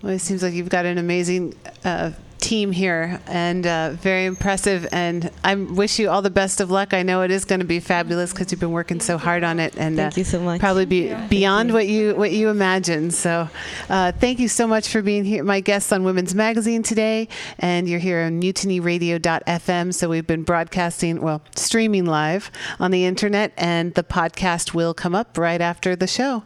Well, 0.02 0.12
it 0.12 0.18
seems 0.18 0.42
like 0.42 0.52
you've 0.52 0.68
got 0.68 0.84
an 0.84 0.98
amazing 0.98 1.55
uh, 1.82 2.11
team 2.39 2.72
here 2.72 3.20
and 3.26 3.66
uh, 3.66 3.91
very 3.93 4.24
impressive. 4.26 4.87
And 4.93 5.30
I 5.43 5.55
wish 5.55 5.99
you 5.99 6.11
all 6.11 6.22
the 6.22 6.30
best 6.30 6.61
of 6.61 6.70
luck. 6.70 6.95
I 6.95 7.03
know 7.03 7.22
it 7.22 7.30
is 7.30 7.45
going 7.45 7.61
to 7.61 7.66
be 7.66 7.80
fabulous 7.80 8.32
because 8.32 8.51
you've 8.51 8.61
been 8.61 8.72
working 8.72 9.01
so 9.01 9.18
hard 9.18 9.45
on 9.45 9.61
it, 9.61 9.74
and 9.76 9.97
Thank 9.97 10.14
uh, 10.14 10.18
you 10.18 10.24
so 10.24 10.41
much. 10.41 10.61
Probably 10.61 10.87
be 10.87 11.14
beyond 11.28 11.72
what 11.72 11.87
you 11.87 12.14
what 12.14 12.32
you 12.32 12.49
imagined. 12.49 13.14
So, 13.14 13.49
uh, 13.89 14.12
thank 14.12 14.39
you 14.39 14.49
so 14.49 14.66
much 14.66 14.89
for 14.89 15.03
being 15.03 15.24
here, 15.24 15.45
my 15.45 15.61
guests 15.61 15.93
on 15.93 16.05
Women's 16.05 16.35
Magazine 16.35 16.82
today. 16.82 17.28
And 17.59 17.89
you're 17.89 18.01
here 18.01 18.22
on 18.22 18.41
MutinyRadio.fm. 18.41 19.95
So 19.95 20.09
we've 20.09 20.26
been 20.26 20.43
broadcasting, 20.43 21.20
well, 21.20 21.43
streaming 21.57 22.05
live 22.05 22.51
on 22.78 22.91
the 22.91 23.05
internet, 23.05 23.53
and 23.57 23.95
the 23.95 24.03
podcast 24.05 24.74
will 24.74 24.95
come 24.95 25.14
up 25.14 25.39
right 25.39 25.61
after 25.61 25.97
the 25.97 26.07
show. 26.07 26.43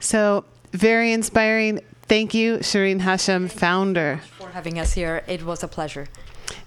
So 0.00 0.44
very 0.72 1.12
inspiring. 1.12 1.80
Thank 2.08 2.34
you, 2.34 2.58
Shireen 2.58 3.00
Hashem, 3.00 3.48
founder. 3.48 4.20
Having 4.52 4.78
us 4.80 4.92
here, 4.92 5.24
it 5.26 5.44
was 5.44 5.62
a 5.62 5.68
pleasure. 5.68 6.08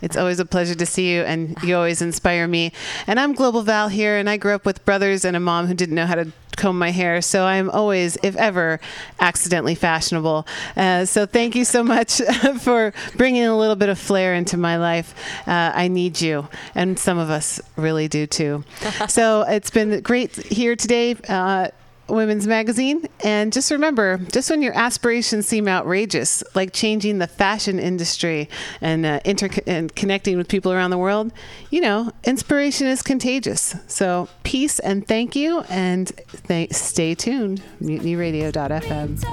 It's 0.02 0.18
always 0.18 0.40
a 0.40 0.46
pleasure 0.46 0.74
to 0.74 0.86
see 0.88 1.14
you, 1.14 1.22
and 1.22 1.56
you 1.62 1.76
always 1.76 2.02
inspire 2.02 2.48
me. 2.48 2.72
And 3.06 3.20
I'm 3.20 3.34
Global 3.34 3.62
Val 3.62 3.90
here, 3.90 4.18
and 4.18 4.28
I 4.28 4.38
grew 4.38 4.56
up 4.56 4.66
with 4.66 4.84
brothers 4.86 5.24
and 5.24 5.38
a 5.38 5.40
mom 5.40 5.68
who 5.68 5.76
didn't 5.76 5.94
know 5.94 6.08
how 6.08 6.16
to 6.16 6.32
comb 6.58 6.80
my 6.80 6.90
hair, 6.90 7.22
so 7.22 7.46
I'm 7.46 7.70
always, 7.70 8.18
if 8.24 8.36
ever, 8.38 8.80
accidentally 9.20 9.76
fashionable. 9.76 10.48
Uh, 10.76 11.06
so 11.06 11.28
thank 11.28 11.54
you 11.56 11.64
so 11.64 11.84
much 11.84 12.22
for 12.60 12.92
bringing 13.18 13.44
a 13.44 13.56
little 13.56 13.76
bit 13.76 13.90
of 13.90 14.00
flair 14.00 14.34
into 14.34 14.58
my 14.58 14.78
life. 14.78 15.14
Uh, 15.48 15.72
I 15.76 15.88
need 15.88 16.20
you, 16.22 16.48
and 16.74 16.98
some 16.98 17.20
of 17.20 17.30
us 17.30 17.62
really 17.76 18.08
do 18.08 18.26
too. 18.26 18.64
so 19.08 19.44
it's 19.44 19.70
been 19.70 20.02
great 20.02 20.36
here 20.36 20.76
today. 20.76 21.16
Uh, 21.30 21.68
Women's 22.08 22.47
Magazine. 22.47 23.08
And 23.24 23.51
just 23.51 23.72
remember, 23.72 24.20
just 24.32 24.49
when 24.49 24.62
your 24.62 24.74
aspirations 24.74 25.47
seem 25.47 25.68
outrageous, 25.68 26.43
like 26.53 26.74
changing 26.74 27.20
the 27.20 27.28
fashion 27.28 27.80
industry 27.80 28.49
and, 28.82 29.06
uh, 29.06 29.20
inter- 29.26 29.49
and 29.66 29.93
connecting 29.95 30.38
with 30.38 30.47
people 30.47 30.72
around 30.72 30.91
the 30.91 30.97
world, 30.97 31.32
you 31.70 31.82
know, 31.82 32.12
inspiration 32.24 32.88
is 32.88 33.01
contagious. 33.01 33.76
So 33.88 34.28
peace 34.43 34.80
and 34.80 35.08
thank 35.08 35.36
you, 35.36 35.62
and 35.70 36.12
th- 36.47 36.74
stay 36.74 37.16
tuned. 37.16 37.62
MutinyRadio.fm. 37.82 39.24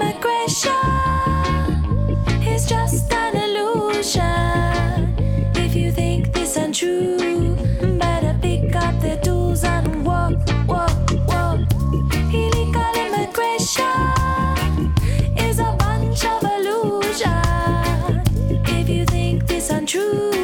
Immigration 0.00 1.00
just 2.70 3.12
an 3.12 3.36
illusion. 3.36 4.22
If 5.56 5.74
you 5.74 5.90
think 5.90 6.32
this 6.32 6.56
untrue, 6.56 7.29
this 20.12 20.39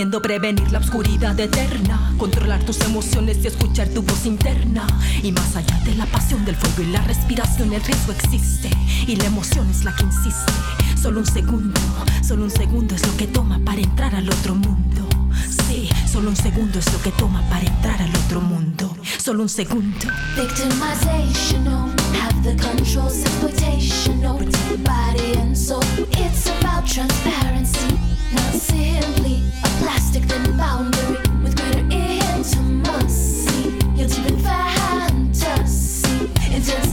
Prevenir 0.00 0.72
la 0.72 0.78
oscuridad 0.78 1.38
eterna, 1.38 2.14
controlar 2.16 2.64
tus 2.64 2.80
emociones 2.80 3.36
y 3.44 3.48
escuchar 3.48 3.88
tu 3.88 4.00
voz 4.00 4.24
interna. 4.24 4.86
Y 5.22 5.30
más 5.30 5.54
allá 5.56 5.78
de 5.84 5.94
la 5.94 6.06
pasión 6.06 6.42
del 6.46 6.56
fuego 6.56 6.88
y 6.88 6.92
la 6.92 7.02
respiración, 7.02 7.72
el 7.74 7.82
riesgo 7.82 8.12
existe. 8.12 8.70
Y 9.06 9.16
la 9.16 9.26
emoción 9.26 9.68
es 9.68 9.84
la 9.84 9.94
que 9.94 10.04
insiste. 10.04 10.52
Solo 11.00 11.20
un 11.20 11.26
segundo, 11.26 11.78
solo 12.26 12.44
un 12.44 12.50
segundo 12.50 12.94
es 12.94 13.06
lo 13.06 13.14
que 13.18 13.26
toma 13.26 13.60
para 13.62 13.82
entrar 13.82 14.14
al 14.14 14.26
otro 14.30 14.54
mundo. 14.54 15.06
Sí, 15.68 15.90
solo 16.10 16.30
un 16.30 16.36
segundo 16.36 16.78
es 16.78 16.90
lo 16.92 17.02
que 17.02 17.10
toma 17.12 17.42
para 17.50 17.66
entrar 17.66 18.00
al 18.00 18.16
otro 18.24 18.40
mundo. 18.40 18.96
Solo 19.18 19.42
un 19.42 19.50
segundo. 19.50 20.06
Victimization, 20.34 21.64
no. 21.64 21.90
Have 22.18 22.42
the 22.42 22.56
controls, 22.56 23.20
exploitation, 23.20 24.22
no. 24.22 24.38
Protect 24.38 24.82
body 24.82 25.38
and 25.38 25.54
soul. 25.56 25.82
It's 26.12 26.46
about 26.46 26.86
transparency, 26.86 27.98
not 28.32 28.54
simply 28.54 29.42
plastic 29.90 30.22
thin 30.22 30.56
boundary 30.56 31.16
with 31.42 31.56
greater 31.56 31.84
intimacy. 31.90 33.76
Fantasy, 34.44 36.30
intense 36.54 36.89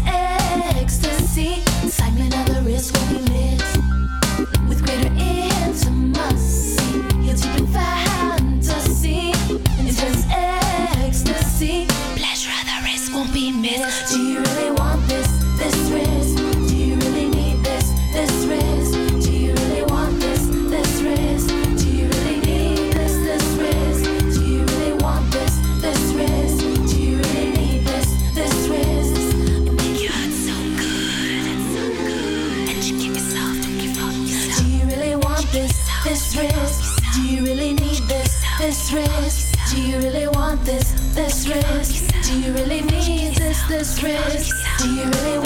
This 43.77 44.01
risk? 44.01 44.57
Do 44.79 44.89
you 44.89 45.03
really 45.03 45.36